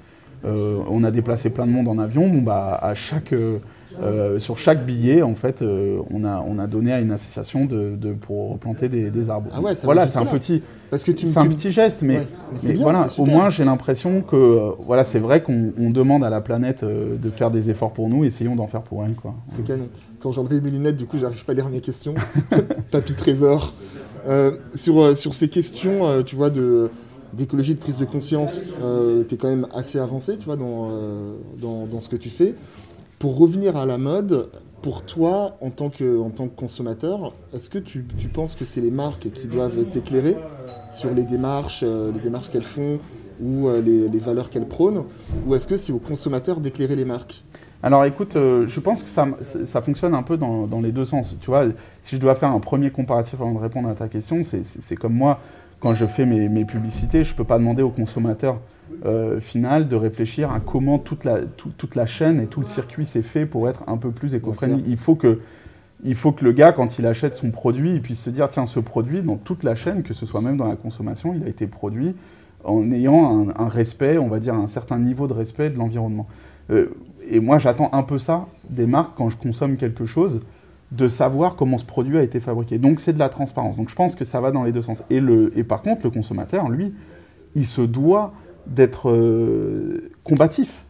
Euh, 0.47 0.79
on 0.89 1.05
a 1.05 1.11
déplacé 1.11 1.51
plein 1.51 1.67
de 1.67 1.73
monde 1.73 1.89
en 1.89 1.99
avion. 1.99 2.27
Bon, 2.27 2.41
bah, 2.41 2.79
à 2.81 2.95
chaque, 2.95 3.35
sur 4.39 4.59
chaque 4.59 4.85
billet, 4.85 5.23
en 5.23 5.35
fait, 5.35 5.63
on, 5.63 6.25
a, 6.25 6.45
on 6.47 6.59
a 6.59 6.67
donné 6.67 6.93
à 6.93 7.01
une 7.01 7.13
association 7.13 7.65
de, 7.65 7.97
pour 8.21 8.53
replanter 8.53 8.89
des, 8.89 9.31
arbres. 9.31 9.51
Ah 9.55 9.61
ouais, 9.61 9.75
voilà, 9.85 10.07
c'est 10.07 10.19
un 10.19 10.27
petit, 10.27 10.63
c'est 10.97 11.39
un 11.39 11.47
petit 11.47 11.71
geste, 11.71 12.03
mais, 12.03 12.21
voilà, 12.77 13.09
au 13.19 13.27
moins 13.27 13.51
j'ai 13.51 13.65
l'impression 13.65 14.23
que 14.23 14.37
euh, 14.37 14.71
voilà, 14.87 15.05
c'est 15.05 15.19
vrai 15.19 15.43
qu'on 15.43 15.91
demande 15.91 16.25
à 16.25 16.31
la 16.31 16.41
planète 16.41 16.83
euh, 16.83 17.17
de 17.17 17.31
faire 17.31 17.51
des 17.51 17.71
efforts 17.71 17.93
pour 17.93 18.09
nous, 18.09 18.25
essayons 18.25 18.57
d'en 18.57 18.67
faire 18.67 18.83
pour 18.83 19.05
elle. 19.05 19.15
C'est 19.49 19.65
canon. 19.65 19.89
Quand 20.21 20.33
j'ai 20.33 20.61
mes 20.61 20.71
lunettes, 20.71 20.97
du 20.97 21.07
coup, 21.07 21.19
j'arrive 21.19 21.45
pas 21.45 21.53
à 21.53 21.55
lire 21.55 21.69
mes 21.69 21.81
questions. 21.81 22.15
Papy 22.91 23.15
Trésor. 23.15 23.73
Euh, 24.27 24.53
sur, 24.75 25.17
sur 25.17 25.35
ces 25.35 25.49
questions, 25.49 26.23
tu 26.25 26.37
vois, 26.37 26.51
de 26.51 26.91
d'écologie, 27.33 27.75
de 27.75 27.81
prise 27.81 27.97
de 27.97 28.05
conscience, 28.05 28.69
tu 29.29 29.35
es 29.35 29.39
quand 29.39 29.49
même 29.49 29.67
assez 29.75 29.99
avancé, 29.99 30.37
tu 30.37 30.45
vois, 30.45 30.57
dans, 30.57 30.91
dans, 31.59 31.87
dans, 31.87 32.03
ce 32.03 32.11
que 32.11 32.17
tu 32.17 32.29
fais. 32.29 32.55
Pour 33.23 33.39
revenir 33.39 33.77
à 33.77 33.87
la 33.87 33.99
mode, 33.99 34.51
pour 34.83 35.05
toi, 35.05 35.57
en 35.61 35.71
tant 35.71 35.91
que, 35.91 36.21
en 36.21 36.31
tant 36.31 36.49
que 36.49 36.57
consommateur, 36.57 37.33
est-ce 37.55 37.71
que 37.71 37.79
tu, 37.79 38.05
tu, 38.19 38.27
penses 38.27 38.57
que 38.57 38.65
c'est 38.65 38.81
les 38.81 38.91
marques 38.91 39.31
qui 39.31 39.47
doivent 39.47 39.85
t'éclairer 39.85 40.37
sur 40.91 41.15
les 41.15 41.23
démarches, 41.23 41.85
euh, 41.85 42.11
les 42.13 42.19
démarches 42.19 42.51
qu'elles 42.51 42.65
font 42.65 42.99
ou 43.41 43.69
euh, 43.69 43.81
les, 43.81 44.09
les, 44.09 44.19
valeurs 44.19 44.51
qu'elles 44.51 44.67
prônent 44.67 45.05
Ou 45.47 45.55
est-ce 45.55 45.69
que 45.69 45.77
c'est 45.77 45.93
aux 45.93 46.01
consommateurs 46.01 46.59
d'éclairer 46.59 46.97
les 46.97 47.05
marques? 47.05 47.45
Alors 47.85 48.05
écoute, 48.07 48.35
euh, 48.35 48.67
je 48.67 48.81
pense 48.81 49.05
que 49.05 49.09
ça, 49.09 49.29
ça, 49.41 49.81
fonctionne 49.83 50.17
un 50.17 50.25
peu 50.25 50.37
dans, 50.37 50.67
dans, 50.67 50.81
les 50.81 50.91
deux 50.91 51.05
sens. 51.05 51.37
Tu 51.41 51.47
vois, 51.47 51.67
si 52.01 52.17
je 52.17 52.21
dois 52.21 52.35
faire 52.35 52.51
un 52.51 52.59
premier 52.59 52.91
comparatif 52.91 53.35
avant 53.35 53.53
de 53.53 53.61
répondre 53.61 53.89
à 53.89 53.95
ta 53.95 54.09
question, 54.09 54.43
c'est 54.43 54.97
comme 54.97 55.15
moi, 55.15 55.39
quand 55.79 55.95
je 55.95 56.07
fais 56.07 56.27
mes, 56.27 56.49
mes 56.49 56.65
publicités, 56.65 57.23
je 57.23 57.31
ne 57.31 57.37
peux 57.37 57.45
pas 57.45 57.59
demander 57.59 57.83
aux 57.85 57.91
consommateurs 57.91 58.59
euh, 59.05 59.41
final 59.41 59.89
de 59.89 59.97
réfléchir 59.97 60.53
à 60.53 60.61
comment 60.61 60.99
toute 60.99 61.25
la, 61.25 61.41
toute 61.41 61.95
la 61.95 62.07
chaîne 62.07 62.41
et 62.41 62.47
tout 62.47 62.61
le 62.61 62.67
circuit 62.67 63.05
s'est 63.05 63.23
fait 63.23 63.47
pour 63.47 63.69
être 63.69 63.83
un 63.87 63.97
peu 63.97 64.11
plus 64.11 64.35
éco-friendly. 64.35 64.83
Il 64.87 64.97
faut 64.97 65.15
que 65.15 65.41
il 66.05 66.15
faut 66.15 66.33
que 66.33 66.45
le 66.45 66.53
gars, 66.53 66.73
quand 66.73 66.99
il 66.99 67.07
achète 67.07 67.35
son 67.35 67.51
produit, 67.51 67.95
il 67.95 68.03
puisse 68.03 68.21
se 68.21 68.31
dire, 68.31 68.49
tiens, 68.49 68.67
ce 68.67 68.81
produit, 68.81 69.23
dans 69.23 69.37
toute 69.37 69.63
la 69.63 69.75
chaîne, 69.75 70.03
que 70.03 70.13
ce 70.13 70.27
soit 70.27 70.41
même 70.41 70.57
dans 70.57 70.67
la 70.67 70.77
consommation, 70.77 71.33
il 71.35 71.45
a 71.45 71.49
été 71.49 71.67
produit 71.67 72.15
en 72.65 72.91
ayant 72.93 73.49
un, 73.57 73.69
respect, 73.69 74.19
on 74.19 74.29
va 74.29 74.39
dire 74.39 74.55
un 74.55 74.67
certain 74.67 74.99
niveau 74.99 75.27
de 75.27 75.33
respect 75.33 75.71
de 75.71 75.79
l'environnement. 75.79 76.27
Euh, 76.71 76.89
et 77.29 77.41
moi, 77.41 77.59
j'attends 77.59 77.91
un 77.93 78.03
peu 78.03 78.19
ça 78.19 78.47
des 78.69 78.87
marques 78.87 79.13
quand 79.17 79.29
je 79.29 79.37
consomme 79.37 79.77
quelque 79.77 80.07
chose, 80.07 80.41
de 80.93 81.09
savoir 81.09 81.57
comment 81.57 81.79
ce 81.79 81.85
produit 81.85 82.19
a 82.19 82.23
été 82.23 82.39
fabriqué. 82.39 82.79
Donc 82.79 83.01
c'est 83.01 83.13
de 83.13 83.19
la 83.19 83.29
transparence. 83.29 83.77
Donc 83.77 83.89
je 83.89 83.95
pense 83.95 84.15
que 84.15 84.25
ça 84.25 84.41
va 84.41 84.51
dans 84.51 84.63
les 84.63 84.73
deux 84.73 84.83
sens. 84.83 85.03
Et, 85.11 85.21
le, 85.21 85.57
et 85.59 85.65
par 85.65 85.83
contre, 85.83 86.05
le 86.05 86.11
consommateur, 86.11 86.69
lui, 86.69 86.93
il 87.55 87.65
se 87.65 87.81
doit 87.81 88.33
d'être 88.67 89.11
euh, 89.11 90.11
combatif. 90.25 90.85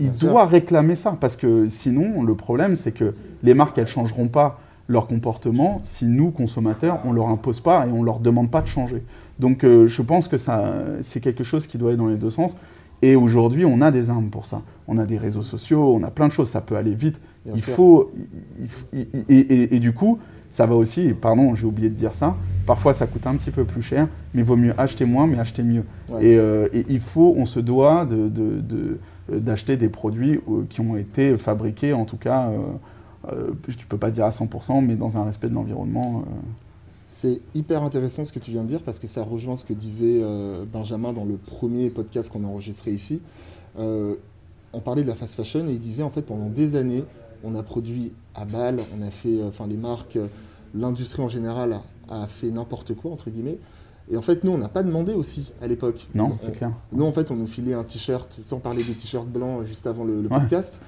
il 0.00 0.10
Bien 0.10 0.30
doit 0.30 0.46
réclamer 0.46 0.94
ça 0.94 1.16
parce 1.20 1.36
que 1.36 1.68
sinon, 1.68 2.22
le 2.22 2.34
problème, 2.34 2.76
c'est 2.76 2.92
que 2.92 3.14
les 3.42 3.54
marques, 3.54 3.78
elles 3.78 3.86
changeront 3.88 4.28
pas 4.28 4.60
leur 4.88 5.06
comportement 5.06 5.80
si 5.82 6.06
nous, 6.06 6.30
consommateurs, 6.30 7.00
on 7.04 7.12
leur 7.12 7.28
impose 7.28 7.60
pas 7.60 7.86
et 7.86 7.90
on 7.90 8.02
leur 8.02 8.20
demande 8.20 8.50
pas 8.50 8.62
de 8.62 8.66
changer. 8.68 9.02
Donc, 9.38 9.64
euh, 9.64 9.86
je 9.86 10.02
pense 10.02 10.28
que 10.28 10.38
ça, 10.38 10.72
c'est 11.02 11.20
quelque 11.20 11.44
chose 11.44 11.66
qui 11.66 11.76
doit 11.78 11.90
aller 11.90 11.98
dans 11.98 12.06
les 12.08 12.16
deux 12.16 12.30
sens. 12.30 12.56
Et 13.02 13.14
aujourd'hui, 13.14 13.64
on 13.64 13.80
a 13.80 13.90
des 13.90 14.10
armes 14.10 14.28
pour 14.30 14.46
ça. 14.46 14.62
On 14.88 14.98
a 14.98 15.04
des 15.06 15.18
réseaux 15.18 15.42
sociaux, 15.42 15.94
on 15.94 16.02
a 16.02 16.10
plein 16.10 16.26
de 16.26 16.32
choses. 16.32 16.48
Ça 16.48 16.60
peut 16.60 16.74
aller 16.76 16.94
vite. 16.94 17.20
Bien 17.44 17.54
il 17.54 17.60
sûr. 17.60 17.74
faut, 17.74 18.10
il- 18.16 18.68
il- 18.92 19.06
il- 19.12 19.24
et, 19.28 19.38
et- 19.38 19.76
et 19.76 19.78
du 19.80 19.92
coup, 19.92 20.18
ça 20.50 20.66
va 20.66 20.74
aussi. 20.74 21.02
et 21.02 21.14
Pardon, 21.14 21.54
j'ai 21.54 21.66
oublié 21.66 21.88
de 21.88 21.94
dire 21.94 22.14
ça. 22.14 22.36
Parfois, 22.66 22.92
ça 22.94 23.06
coûte 23.06 23.26
un 23.26 23.34
petit 23.36 23.50
peu 23.50 23.64
plus 23.64 23.82
cher, 23.82 24.08
mais 24.34 24.42
il 24.42 24.44
vaut 24.44 24.56
mieux 24.56 24.74
acheter 24.78 25.04
moins, 25.04 25.26
mais 25.26 25.38
acheter 25.38 25.62
mieux. 25.62 25.84
Ouais. 26.08 26.24
Et, 26.24 26.38
euh, 26.38 26.68
et 26.72 26.84
il 26.88 27.00
faut, 27.00 27.34
on 27.36 27.46
se 27.46 27.60
doit 27.60 28.04
de- 28.04 28.28
de- 28.28 28.60
de- 28.60 28.98
euh, 29.32 29.38
d'acheter 29.40 29.76
des 29.76 29.88
produits 29.88 30.40
euh, 30.48 30.64
qui 30.68 30.80
ont 30.80 30.96
été 30.96 31.36
fabriqués, 31.38 31.92
en 31.92 32.04
tout 32.04 32.16
cas, 32.18 32.50
euh, 33.30 33.50
je 33.68 33.76
ne 33.76 33.82
peux 33.88 33.96
pas 33.98 34.10
dire 34.10 34.24
à 34.24 34.30
100%, 34.30 34.80
mais 34.82 34.96
dans 34.96 35.16
un 35.18 35.24
respect 35.24 35.48
de 35.48 35.54
l'environnement. 35.54 36.24
C'est 37.06 37.40
hyper 37.54 37.82
intéressant 37.82 38.24
ce 38.26 38.32
que 38.32 38.38
tu 38.38 38.50
viens 38.50 38.62
de 38.64 38.68
dire 38.68 38.80
parce 38.82 38.98
que 38.98 39.06
ça 39.06 39.22
rejoint 39.22 39.56
ce 39.56 39.64
que 39.64 39.72
disait 39.72 40.20
euh, 40.22 40.64
Benjamin 40.70 41.14
dans 41.14 41.24
le 41.24 41.36
premier 41.36 41.88
podcast 41.88 42.30
qu'on 42.30 42.44
a 42.44 42.46
enregistré 42.46 42.90
ici. 42.90 43.22
Euh, 43.78 44.14
on 44.74 44.80
parlait 44.80 45.02
de 45.04 45.08
la 45.08 45.14
fast 45.14 45.34
fashion 45.34 45.66
et 45.68 45.72
il 45.72 45.80
disait 45.80 46.02
en 46.02 46.10
fait 46.10 46.20
pendant 46.22 46.50
des 46.50 46.76
années, 46.76 47.04
on 47.44 47.54
a 47.54 47.62
produit 47.62 48.12
à 48.34 48.44
balle, 48.44 48.78
on 48.98 49.02
a 49.06 49.10
fait, 49.10 49.40
euh, 49.40 49.48
enfin 49.48 49.66
les 49.66 49.76
marques, 49.76 50.16
euh, 50.16 50.26
l'industrie 50.74 51.22
en 51.22 51.28
général 51.28 51.78
a, 52.08 52.22
a 52.22 52.26
fait 52.26 52.50
n'importe 52.50 52.94
quoi 52.94 53.10
entre 53.12 53.30
guillemets. 53.30 53.58
Et 54.10 54.16
en 54.16 54.22
fait, 54.22 54.42
nous, 54.42 54.52
on 54.52 54.58
n'a 54.58 54.68
pas 54.70 54.82
demandé 54.82 55.12
aussi 55.12 55.52
à 55.60 55.66
l'époque. 55.66 56.08
Non, 56.14 56.30
On- 56.32 56.36
c'est 56.40 56.52
clair. 56.52 56.72
Nous, 56.92 57.04
en 57.04 57.12
fait, 57.12 57.30
on 57.30 57.36
nous 57.36 57.46
filait 57.46 57.74
un 57.74 57.84
t-shirt, 57.84 58.38
sans 58.44 58.58
parler 58.58 58.82
des 58.82 58.94
t-shirts 58.94 59.28
blancs 59.28 59.60
euh, 59.60 59.64
juste 59.66 59.86
avant 59.86 60.04
le, 60.04 60.22
le 60.22 60.28
Ouais. 60.30 60.40
podcast. 60.40 60.80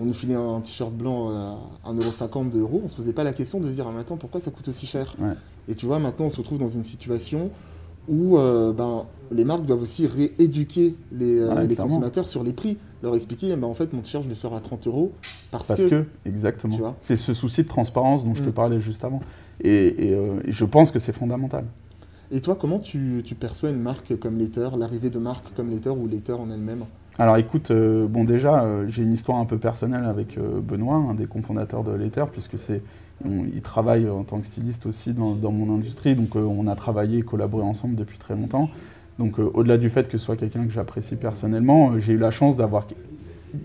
On 0.00 0.04
nous 0.04 0.14
filait 0.14 0.36
un 0.36 0.60
t-shirt 0.60 0.92
blanc 0.92 1.30
à 1.30 1.90
1,50€, 1.92 2.50
2 2.50 2.60
euros. 2.60 2.80
On 2.84 2.88
se 2.88 2.94
posait 2.94 3.12
pas 3.12 3.24
la 3.24 3.32
question 3.32 3.58
de 3.58 3.66
se 3.68 3.72
dire, 3.72 3.84
ah, 3.88 3.92
mais 3.92 4.00
attends, 4.02 4.16
pourquoi 4.16 4.40
ça 4.40 4.52
coûte 4.52 4.68
aussi 4.68 4.86
cher? 4.86 5.12
Ouais. 5.18 5.32
Et 5.66 5.74
tu 5.74 5.86
vois, 5.86 5.98
maintenant, 5.98 6.26
on 6.26 6.30
se 6.30 6.36
retrouve 6.36 6.58
dans 6.58 6.68
une 6.68 6.84
situation 6.84 7.50
où 8.08 8.38
euh, 8.38 8.72
ben, 8.72 9.04
les 9.30 9.44
marques 9.44 9.66
doivent 9.66 9.82
aussi 9.82 10.06
rééduquer 10.06 10.94
les, 11.12 11.38
euh, 11.38 11.62
les 11.62 11.74
clairement. 11.74 11.92
consommateurs 11.94 12.26
sur 12.28 12.42
les 12.44 12.52
prix. 12.52 12.78
Leur 13.02 13.14
expliquer, 13.14 13.54
ben, 13.56 13.66
en 13.66 13.74
fait, 13.74 13.92
mon 13.92 14.00
t-shirt, 14.00 14.24
je 14.24 14.28
le 14.28 14.34
sors 14.34 14.54
à 14.54 14.60
30 14.60 14.86
euros 14.86 15.12
parce, 15.50 15.68
Parce 15.68 15.84
que... 15.84 16.04
exactement. 16.24 16.94
C'est 17.00 17.16
ce 17.16 17.34
souci 17.34 17.62
de 17.62 17.68
transparence 17.68 18.24
dont 18.24 18.34
je 18.34 18.42
te 18.42 18.48
Mm. 18.48 18.52
parlais 18.52 18.80
juste 18.80 19.04
avant. 19.04 19.20
Et, 19.62 20.08
et, 20.08 20.14
euh, 20.14 20.40
et 20.44 20.52
je 20.52 20.64
pense 20.64 20.90
que 20.90 20.98
c'est 20.98 21.12
fondamental. 21.12 21.64
Et 22.30 22.40
toi, 22.40 22.56
comment 22.56 22.78
tu, 22.78 23.22
tu 23.24 23.34
perçois 23.34 23.70
une 23.70 23.80
marque 23.80 24.18
comme 24.18 24.38
Later, 24.38 24.70
l'arrivée 24.78 25.10
de 25.10 25.18
marques 25.18 25.46
comme 25.56 25.70
Later 25.70 25.90
ou 25.96 26.06
Later 26.08 26.34
en 26.40 26.50
elle-même? 26.50 26.84
Alors 27.18 27.36
écoute, 27.36 27.72
euh, 27.72 28.06
bon 28.06 28.22
déjà, 28.24 28.62
euh, 28.62 28.84
j'ai 28.86 29.02
une 29.02 29.12
histoire 29.12 29.38
un 29.38 29.44
peu 29.44 29.58
personnelle 29.58 30.04
avec 30.04 30.38
euh, 30.38 30.60
Benoît, 30.60 30.94
un 30.96 31.14
des 31.14 31.26
cofondateurs 31.26 31.82
de 31.82 31.90
Later, 31.90 32.26
puisque 32.30 32.58
c'est, 32.58 32.80
il 33.28 33.60
travaille 33.60 34.08
en 34.08 34.22
tant 34.22 34.38
que 34.38 34.46
styliste 34.46 34.86
aussi 34.86 35.12
dans, 35.14 35.34
dans 35.34 35.50
mon 35.50 35.74
industrie, 35.74 36.14
donc 36.14 36.36
on 36.36 36.68
a 36.68 36.76
travaillé 36.76 37.18
et 37.18 37.22
collaboré 37.22 37.64
ensemble 37.64 37.96
depuis 37.96 38.18
très 38.18 38.36
longtemps. 38.36 38.70
Donc 39.18 39.40
au-delà 39.40 39.78
du 39.78 39.90
fait 39.90 40.08
que 40.08 40.16
ce 40.16 40.24
soit 40.24 40.36
quelqu'un 40.36 40.64
que 40.64 40.70
j'apprécie 40.70 41.16
personnellement, 41.16 41.98
j'ai 41.98 42.12
eu 42.12 42.18
la 42.18 42.30
chance 42.30 42.56
d'avoir 42.56 42.86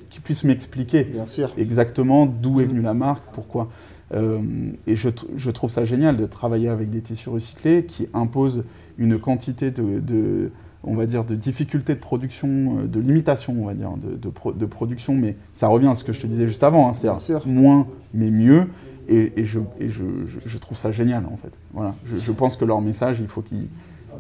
qu'il 0.10 0.22
puisse 0.24 0.44
m'expliquer 0.44 1.04
Bien 1.04 1.26
sûr. 1.26 1.52
exactement 1.58 2.26
d'où 2.26 2.60
est 2.60 2.64
Mhm. 2.64 2.70
venue 2.72 2.82
la 2.82 2.96
marque, 2.96 3.24
pourquoi. 3.34 3.70
Et 4.16 4.96
je, 4.96 5.10
tr- 5.10 5.26
je 5.36 5.52
trouve 5.52 5.70
ça 5.70 5.84
génial 5.84 6.18
de 6.18 6.26
travailler 6.26 6.70
avec 6.70 6.90
des 6.90 7.02
tissus 7.02 7.30
recyclés 7.30 7.86
qui 7.86 8.08
imposent 8.16 8.64
une 8.98 9.20
quantité 9.20 9.70
de, 9.70 10.00
de- 10.00 10.52
on 10.84 10.96
va 10.96 11.06
dire, 11.06 11.24
de 11.26 11.36
difficultés 11.36 11.94
de 11.96 12.00
production, 12.00 12.80
euh, 12.80 12.88
de 12.88 13.00
limitation, 13.00 13.56
on 13.60 13.66
va 13.66 13.74
dire, 13.74 13.92
de, 13.98 14.16
de 14.16 14.30
pro- 14.30 14.52
de 14.54 14.66
production. 14.66 15.14
Mais 15.16 15.36
ça 15.54 15.68
revient 15.68 15.88
à 15.88 15.96
ce 15.96 16.04
que 16.04 16.14
je 16.14 16.20
te 16.22 16.28
disais 16.28 16.46
juste 16.48 16.64
avant, 16.64 16.90
hein, 16.90 16.94
c'est-à-dire 16.94 17.42
moins 17.48 17.88
mais 18.14 18.30
mieux. 18.32 18.68
Et, 19.10 19.34
et 19.38 19.44
je, 19.46 19.60
et 19.80 19.90
je, 19.90 20.04
je- 20.26 20.40
je 20.48 20.58
trouve 20.58 20.78
ça 20.78 20.92
génial 20.92 21.26
en 21.26 21.36
fait. 21.38 21.52
Voilà. 21.74 21.94
Je, 22.06 22.32
pense 22.32 22.56
que 22.56 22.64
leur 22.66 22.80
message, 22.82 23.20
il 23.20 23.28
faut 23.28 23.42
qu'il 23.42 23.68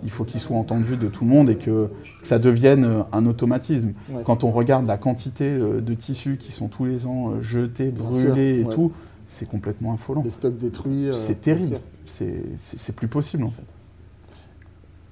il 0.03 0.09
faut 0.09 0.25
qu'il 0.25 0.41
soit 0.41 0.57
entendu 0.57 0.97
de 0.97 1.07
tout 1.07 1.23
le 1.23 1.29
monde 1.29 1.49
et 1.49 1.55
que, 1.55 1.87
que 2.21 2.27
ça 2.27 2.37
devienne 2.39 2.83
euh, 2.83 3.03
un 3.13 3.25
automatisme. 3.25 3.93
Ouais. 4.09 4.23
Quand 4.25 4.43
on 4.43 4.49
regarde 4.51 4.85
la 4.87 4.97
quantité 4.97 5.45
euh, 5.49 5.79
de 5.79 5.93
tissus 5.93 6.35
qui 6.37 6.51
sont 6.51 6.67
tous 6.67 6.83
les 6.83 7.05
ans 7.07 7.39
jetés, 7.41 7.91
Bien 7.91 8.03
brûlés 8.03 8.23
sûr, 8.25 8.37
et 8.37 8.63
ouais. 8.63 8.73
tout, 8.75 8.91
c'est 9.25 9.47
complètement 9.47 9.93
affolant. 9.93 10.21
Les 10.23 10.31
stocks 10.31 10.57
détruits. 10.57 11.09
C'est 11.13 11.39
terrible. 11.39 11.79
c'est 12.05 12.95
plus 12.95 13.07
possible 13.07 13.43
en 13.43 13.51
fait. 13.51 13.63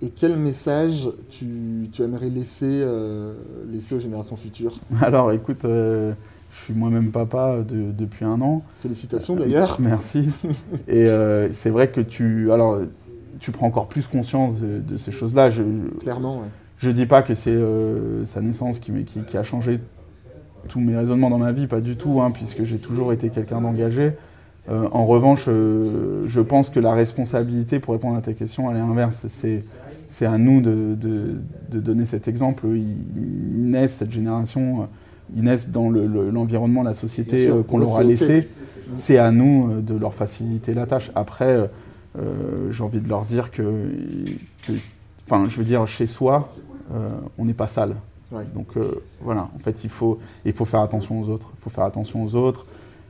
Et 0.03 0.09
quel 0.09 0.35
message 0.35 1.09
tu, 1.29 1.87
tu 1.91 2.01
aimerais 2.01 2.29
laisser, 2.29 2.65
euh, 2.69 3.33
laisser 3.71 3.95
aux 3.95 3.99
générations 3.99 4.35
futures? 4.35 4.79
Alors 5.01 5.31
écoute, 5.31 5.65
euh, 5.65 6.13
je 6.53 6.63
suis 6.63 6.73
moi-même 6.73 7.11
papa 7.11 7.57
de- 7.59 7.91
depuis 7.91 8.25
un 8.25 8.41
an. 8.41 8.63
Félicitations 8.81 9.35
d'ailleurs. 9.35 9.77
Merci. 9.79 10.27
et 10.87 11.05
euh, 11.07 11.51
c'est 11.51 11.69
vrai 11.69 11.89
que 11.89 12.01
tu, 12.01 12.51
alors, 12.51 12.79
tu 13.39 13.51
prends 13.51 13.67
encore 13.67 13.87
plus 13.87 14.07
conscience 14.07 14.59
de, 14.61 14.79
de 14.79 14.97
ces 14.97 15.11
choses-là. 15.11 15.49
Je, 15.51 15.61
Clairement, 15.99 16.39
ouais. 16.39 16.47
je 16.79 16.89
dis 16.89 17.05
pas 17.05 17.21
que 17.21 17.35
c'est 17.35 17.51
euh, 17.51 18.25
sa 18.25 18.41
naissance 18.41 18.79
qui, 18.79 18.91
m'a- 18.91 19.03
qui- 19.03 19.21
qui 19.21 19.37
a 19.37 19.43
changé 19.43 19.79
tous 20.67 20.79
mes 20.79 20.95
raisonnements 20.95 21.29
dans 21.29 21.37
ma 21.39 21.51
vie, 21.51 21.67
pas 21.67 21.79
du 21.81 21.95
tout, 21.95 22.21
hein, 22.21 22.31
puisque 22.31 22.63
j'ai 22.63 22.77
toujours 22.79 23.13
été 23.13 23.29
quelqu'un 23.29 23.61
d'engagé. 23.61 24.13
Euh, 24.69 24.87
en 24.91 25.05
revanche, 25.05 25.45
euh, 25.47 26.23
je 26.27 26.39
pense 26.39 26.69
que 26.69 26.79
la 26.79 26.93
responsabilité, 26.93 27.79
pour 27.79 27.93
répondre 27.93 28.15
à 28.15 28.21
ta 28.21 28.33
question, 28.33 28.69
elle 28.71 28.77
est 28.77 28.81
inverse. 28.81 29.25
C'est, 29.27 29.63
c'est 30.11 30.25
à 30.25 30.37
nous 30.37 30.59
de, 30.59 30.93
de- 30.99 31.35
de 31.71 31.79
donner 31.79 32.03
cet 32.03 32.27
exemple. 32.27 32.67
Ils, 32.67 32.81
ils 33.57 33.69
naissent, 33.69 33.95
cette 33.95 34.11
génération, 34.11 34.81
euh, 34.81 34.85
ils 35.37 35.43
naissent 35.43 35.69
dans 35.69 35.89
le- 35.89 36.05
le- 36.05 36.29
l'environnement, 36.29 36.83
la 36.83 36.93
société 36.93 37.47
euh, 37.49 37.63
qu'on 37.63 37.77
leur 37.77 37.91
a 37.95 37.99
c'est 37.99 38.03
ok. 38.03 38.09
laissé. 38.09 38.47
C'est 38.93 39.17
à 39.17 39.31
nous 39.31 39.71
euh, 39.71 39.81
de 39.81 39.93
leur 39.93 40.13
faciliter 40.13 40.73
la 40.73 40.85
tâche. 40.85 41.11
Après, 41.15 41.69
euh, 42.19 42.69
j'ai 42.71 42.83
envie 42.83 42.99
de 42.99 43.07
leur 43.07 43.23
dire 43.23 43.51
que, 43.51 43.63
enfin, 45.25 45.45
je 45.47 45.57
veux 45.57 45.63
dire, 45.63 45.87
chez 45.87 46.05
soi, 46.05 46.53
euh, 46.93 47.09
on 47.37 47.45
n'est 47.45 47.53
pas 47.53 47.67
sale. 47.67 47.95
Ouais. 48.33 48.43
Donc 48.53 48.67
voilà, 49.21 49.47
en 49.55 49.59
fait, 49.59 49.85
il 49.85 49.89
faut, 49.89 50.19
il 50.45 50.51
faut 50.51 50.65
faire 50.65 50.81
attention 50.81 51.21
aux 51.21 51.29
autres. 51.29 51.49
Il 51.57 51.63
faut 51.63 51.69
faire 51.69 51.85
attention 51.85 52.21
aux 52.23 52.35
autres 52.35 52.65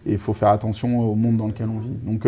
et 0.06 0.12
il 0.12 0.18
faut 0.20 0.34
faire 0.34 0.50
attention 0.50 1.00
au 1.12 1.16
monde 1.16 1.38
dans 1.38 1.48
lequel 1.48 1.68
on 1.70 1.80
vit. 1.80 1.98
Donc 2.04 2.28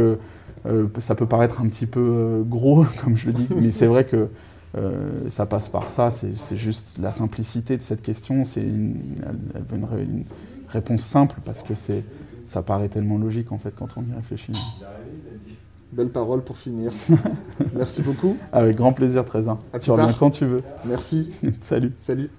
ça 0.99 1.13
peut 1.15 1.25
paraître 1.27 1.61
un 1.61 1.67
petit 1.67 1.85
peu 1.87 2.43
gros, 2.47 2.85
comme 3.03 3.15
je 3.17 3.27
le 3.27 3.33
dis, 3.33 3.47
mais 3.61 3.69
c'est 3.71 3.87
vrai 3.87 4.05
que 4.05 4.27
euh, 4.75 5.27
ça 5.29 5.45
passe 5.45 5.69
par 5.69 5.89
ça. 5.89 6.09
C'est 6.11 6.55
juste 6.57 6.97
la 6.99 7.11
simplicité 7.11 7.77
de 7.77 7.81
cette 7.81 8.01
question. 8.01 8.43
C'est 8.45 8.61
une, 8.61 8.97
elle, 9.25 9.37
elle 9.55 9.63
veut 9.63 9.77
une, 9.77 9.85
ré- 9.85 10.03
une 10.03 10.23
réponse 10.67 11.01
simple 11.01 11.39
parce 11.45 11.63
que 11.63 11.75
c'est, 11.75 12.03
ça 12.45 12.61
paraît 12.61 12.89
tellement 12.89 13.17
logique 13.17 13.51
en 13.51 13.57
fait 13.57 13.73
quand 13.77 13.89
on 13.97 14.01
y 14.01 14.13
réfléchit. 14.15 14.51
Belle 15.91 16.09
parole 16.09 16.43
pour 16.43 16.57
finir. 16.57 16.91
Merci 17.75 18.01
beaucoup. 18.01 18.35
Avec 18.51 18.75
grand 18.75 18.93
plaisir, 18.93 19.23
Trésor. 19.25 19.59
Tu 19.79 19.91
reviens 19.91 20.07
tard. 20.07 20.17
quand 20.17 20.31
tu 20.31 20.45
veux. 20.45 20.61
Merci. 20.85 21.29
Salut. 21.61 21.93
Salut. 21.99 22.29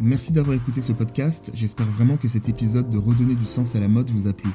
Merci 0.00 0.32
d'avoir 0.32 0.56
écouté 0.56 0.80
ce 0.80 0.92
podcast, 0.92 1.50
j'espère 1.52 1.86
vraiment 1.86 2.16
que 2.16 2.26
cet 2.26 2.48
épisode 2.48 2.88
de 2.88 2.96
Redonner 2.96 3.34
du 3.34 3.44
sens 3.44 3.76
à 3.76 3.80
la 3.80 3.86
mode 3.86 4.08
vous 4.08 4.26
a 4.28 4.32
plu. 4.32 4.48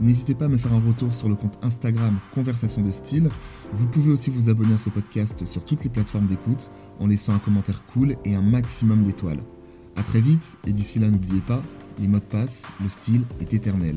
N'hésitez 0.00 0.34
pas 0.34 0.46
à 0.46 0.48
me 0.48 0.56
faire 0.56 0.72
un 0.72 0.80
retour 0.80 1.14
sur 1.14 1.28
le 1.28 1.34
compte 1.34 1.58
Instagram 1.62 2.18
Conversation 2.34 2.82
de 2.82 2.90
Style. 2.90 3.30
Vous 3.72 3.86
pouvez 3.88 4.12
aussi 4.12 4.30
vous 4.30 4.48
abonner 4.48 4.74
à 4.74 4.78
ce 4.78 4.90
podcast 4.90 5.46
sur 5.46 5.64
toutes 5.64 5.84
les 5.84 5.90
plateformes 5.90 6.26
d'écoute 6.26 6.70
en 7.00 7.06
laissant 7.06 7.34
un 7.34 7.38
commentaire 7.38 7.84
cool 7.86 8.16
et 8.24 8.34
un 8.34 8.42
maximum 8.42 9.02
d'étoiles. 9.02 9.40
A 9.96 10.02
très 10.02 10.20
vite 10.20 10.58
et 10.66 10.72
d'ici 10.72 10.98
là 10.98 11.08
n'oubliez 11.08 11.40
pas, 11.40 11.62
les 11.98 12.08
modes 12.08 12.22
passent, 12.22 12.66
le 12.82 12.88
style 12.88 13.22
est 13.40 13.54
éternel. 13.54 13.96